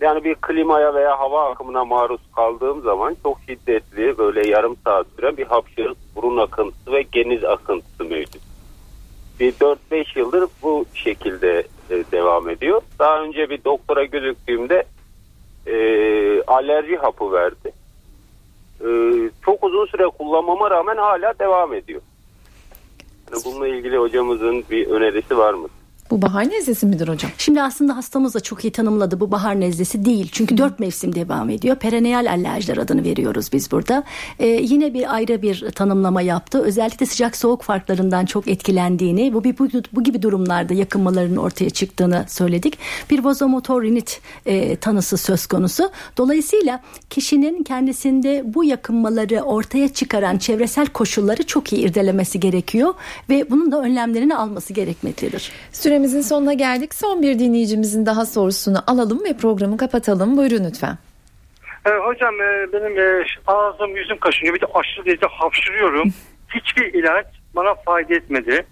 Yani 0.00 0.24
bir 0.24 0.34
klimaya 0.34 0.94
veya 0.94 1.20
hava 1.20 1.50
akımına 1.50 1.84
maruz 1.84 2.20
kaldığım 2.36 2.82
zaman 2.82 3.16
çok 3.22 3.38
şiddetli 3.48 4.18
böyle 4.18 4.48
yarım 4.48 4.76
saat 4.84 5.06
süren 5.16 5.36
bir 5.36 5.46
hapşırık, 5.46 5.96
burun 6.16 6.36
akıntısı 6.36 6.92
ve 6.92 7.02
geniz 7.02 7.44
akıntısı 7.44 8.04
mevcut. 8.04 8.42
Bir 9.40 9.52
4-5 9.52 10.18
yıldır 10.18 10.48
bu 10.62 10.84
şekilde 10.94 11.64
e, 11.90 12.04
devam 12.12 12.48
ediyor. 12.48 12.82
Daha 12.98 13.22
önce 13.22 13.50
bir 13.50 13.64
doktora 13.64 14.04
gözüktüğümde 14.04 14.84
e, 15.66 15.76
alerji 16.42 16.96
hapı 16.96 17.32
verdi. 17.32 17.72
E, 18.80 18.88
çok 19.44 19.64
uzun 19.64 19.86
süre 19.86 20.06
kullanmama 20.06 20.70
rağmen 20.70 20.96
hala 20.96 21.38
devam 21.38 21.74
ediyor. 21.74 22.00
Yani 23.32 23.42
bununla 23.44 23.68
ilgili 23.68 23.96
hocamızın 23.96 24.64
bir 24.70 24.86
önerisi 24.86 25.38
var 25.38 25.54
mı? 25.54 25.68
Bu 26.12 26.22
bahar 26.22 26.48
nezlesi 26.48 26.86
midir 26.86 27.08
hocam? 27.08 27.30
Şimdi 27.38 27.62
aslında 27.62 27.96
hastamız 27.96 28.34
da 28.34 28.40
çok 28.40 28.64
iyi 28.64 28.72
tanımladı 28.72 29.20
bu 29.20 29.30
bahar 29.30 29.60
nezlesi 29.60 30.04
değil. 30.04 30.28
Çünkü 30.32 30.56
dört 30.56 30.80
mevsim 30.80 31.14
devam 31.14 31.50
ediyor. 31.50 31.76
Perennial 31.76 32.26
alerjiler 32.30 32.76
adını 32.76 33.04
veriyoruz 33.04 33.52
biz 33.52 33.70
burada. 33.70 34.04
Ee, 34.38 34.46
yine 34.46 34.94
bir 34.94 35.14
ayrı 35.14 35.42
bir 35.42 35.70
tanımlama 35.70 36.22
yaptı. 36.22 36.62
Özellikle 36.62 37.06
sıcak 37.06 37.36
soğuk 37.36 37.62
farklarından 37.62 38.26
çok 38.26 38.48
etkilendiğini, 38.48 39.34
bu, 39.34 39.44
bu, 39.44 39.68
bu 39.92 40.02
gibi 40.02 40.22
durumlarda 40.22 40.74
yakınmaların 40.74 41.36
ortaya 41.36 41.70
çıktığını 41.70 42.24
söyledik. 42.28 42.78
Bir 43.10 43.24
vazomotor 43.24 43.82
rinit 43.82 44.20
e, 44.46 44.76
tanısı 44.76 45.16
söz 45.16 45.46
konusu. 45.46 45.90
Dolayısıyla 46.16 46.80
kişinin 47.10 47.62
kendisinde 47.62 48.42
bu 48.46 48.64
yakınmaları 48.64 49.40
ortaya 49.40 49.88
çıkaran 49.88 50.38
çevresel 50.38 50.86
koşulları 50.86 51.42
çok 51.42 51.72
iyi 51.72 51.86
irdelemesi 51.86 52.40
gerekiyor 52.40 52.94
ve 53.30 53.50
bunun 53.50 53.72
da 53.72 53.80
önlemlerini 53.80 54.36
alması 54.36 54.72
gerekmektedir. 54.72 55.52
Süremizin 56.02 56.28
sonuna 56.28 56.52
geldik. 56.52 56.94
Son 56.94 57.22
bir 57.22 57.38
dinleyicimizin 57.38 58.06
daha 58.06 58.26
sorusunu 58.26 58.78
alalım 58.86 59.24
ve 59.24 59.36
programı 59.36 59.76
kapatalım. 59.76 60.36
Buyurun 60.36 60.64
lütfen. 60.64 60.98
Ee, 61.86 61.90
hocam 61.90 62.34
e, 62.34 62.72
benim 62.72 62.98
e, 62.98 63.24
ağzım 63.46 63.96
yüzüm 63.96 64.18
kaşınıyor. 64.18 64.54
Bir 64.54 64.60
de 64.60 64.66
aşırı 64.74 65.06
derecede 65.06 65.26
hapşırıyorum. 65.26 66.08
Hiçbir 66.54 66.94
ilaç 66.94 67.26
bana 67.56 67.74
fayda 67.74 68.14
etmedi. 68.14 68.66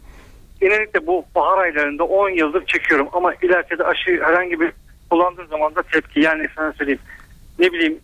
Genellikle 0.60 1.06
bu 1.06 1.24
bahar 1.34 1.58
aylarında 1.58 2.04
10 2.04 2.30
yıldır 2.30 2.66
çekiyorum. 2.66 3.08
Ama 3.12 3.32
ya 3.42 3.78
da 3.78 3.84
aşı 3.84 4.20
herhangi 4.22 4.60
bir 4.60 4.72
kullandığım 5.10 5.46
zaman 5.46 5.74
da 5.74 5.82
tepki. 5.82 6.20
Yani 6.20 6.46
sana 6.56 6.72
söyleyeyim. 6.72 7.00
Ne 7.58 7.72
bileyim 7.72 7.98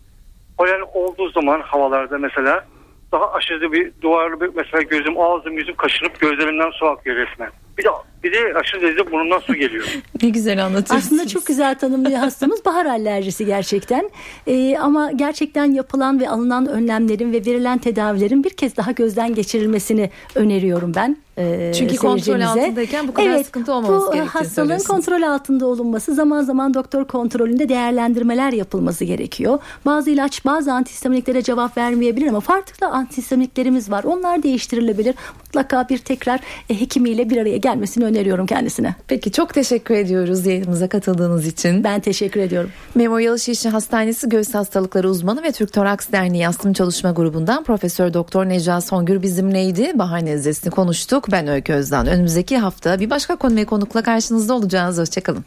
polen 0.57 0.81
olduğu 0.93 1.29
zaman 1.29 1.61
havalarda 1.61 2.17
mesela 2.17 2.65
daha 3.11 3.33
aşırı 3.33 3.71
bir 3.71 3.91
duvarlı 4.01 4.41
bir 4.41 4.49
mesela 4.55 4.81
gözüm 4.81 5.19
ağzım 5.19 5.57
yüzüm 5.57 5.75
kaşınıp 5.75 6.19
gözlerimden 6.19 6.71
su 6.71 6.85
akıyor 6.85 7.15
resmen. 7.15 7.49
Bir 7.77 7.83
de 7.83 7.89
bir 8.27 8.53
de 8.53 8.59
aşırı 8.59 8.81
derecede 8.81 9.11
burnumdan 9.11 9.39
su 9.39 9.53
geliyor. 9.53 9.85
Ne 10.21 10.29
güzel 10.29 10.65
anlatıyorsunuz. 10.65 11.05
Aslında 11.05 11.27
çok 11.27 11.45
güzel 11.45 11.75
tanımlıyor 11.75 12.19
hastamız 12.19 12.65
bahar 12.65 12.85
alerjisi 12.85 13.45
gerçekten. 13.45 14.09
Ee, 14.47 14.77
ama 14.77 15.11
gerçekten 15.11 15.71
yapılan 15.71 16.19
ve 16.19 16.29
alınan 16.29 16.67
önlemlerin 16.67 17.33
ve 17.33 17.45
verilen 17.45 17.77
tedavilerin 17.77 18.43
bir 18.43 18.49
kez 18.49 18.77
daha 18.77 18.91
gözden 18.91 19.35
geçirilmesini 19.35 20.09
öneriyorum 20.35 20.91
ben. 20.95 21.17
E, 21.37 21.71
Çünkü 21.75 21.95
kontrol 21.95 22.41
altındayken 22.41 23.07
bu 23.07 23.13
kadar 23.13 23.43
sıkıntı 23.43 23.73
olmaması 23.73 24.07
bu 24.07 24.11
gerektiğini 24.13 24.29
hastalığın 24.29 24.49
söylüyorsunuz. 24.49 24.87
kontrol 24.87 25.21
altında 25.21 25.65
olunması 25.65 26.13
zaman 26.15 26.43
zaman 26.43 26.73
doktor 26.73 27.05
kontrolünde 27.05 27.69
değerlendirmeler 27.69 28.53
yapılması 28.53 29.05
gerekiyor. 29.05 29.59
Bazı 29.85 30.09
ilaç 30.09 30.45
bazı 30.45 30.73
antihistaminikleri 30.73 31.43
cevap 31.43 31.77
vermeyebilir 31.77 32.27
ama 32.27 32.39
farklı 32.39 32.87
antihistaminiklerimiz 32.87 33.91
var. 33.91 34.03
Onlar 34.03 34.43
değiştirilebilir. 34.43 35.15
Mutlaka 35.45 35.89
bir 35.89 35.97
tekrar 35.97 36.39
e, 36.69 36.81
hekimiyle 36.81 37.29
bir 37.29 37.37
araya 37.37 37.57
gelmesini 37.57 38.05
öneriyorum 38.05 38.45
kendisine. 38.45 38.95
Peki 39.07 39.31
çok 39.31 39.53
teşekkür 39.53 39.95
ediyoruz 39.95 40.45
yayınımıza 40.45 40.89
katıldığınız 40.89 41.47
için. 41.47 41.83
Ben 41.83 41.99
teşekkür 41.99 42.39
ediyorum. 42.39 42.69
Memo 42.95 43.17
Yalışişi 43.17 43.69
Hastanesi 43.69 44.29
Göğüs 44.29 44.53
Hastalıkları 44.53 45.09
Uzmanı 45.09 45.43
ve 45.43 45.51
Türk 45.51 45.73
Toraks 45.73 46.11
Derneği 46.11 46.47
Astım 46.47 46.73
Çalışma 46.73 47.11
Grubu'ndan 47.11 47.63
Profesör 47.63 48.13
Doktor 48.13 48.45
Necla 48.45 48.81
Songür 48.81 49.21
bizimleydi. 49.21 49.91
Bahar 49.95 50.25
nezlesini 50.25 50.71
konuştuk. 50.71 51.26
Ben 51.31 51.47
Öykü 51.47 51.73
Özden. 51.73 52.07
Önümüzdeki 52.07 52.57
hafta 52.57 52.99
bir 52.99 53.09
başka 53.09 53.35
konu 53.35 53.55
ve 53.55 53.65
konukla 53.65 54.03
karşınızda 54.03 54.53
olacağız. 54.53 54.97
Hoşçakalın. 54.97 55.45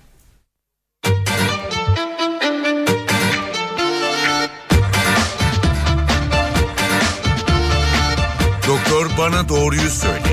Doktor 8.69 9.11
bana 9.19 9.49
doğruyu 9.49 9.91
söyle. 9.91 10.30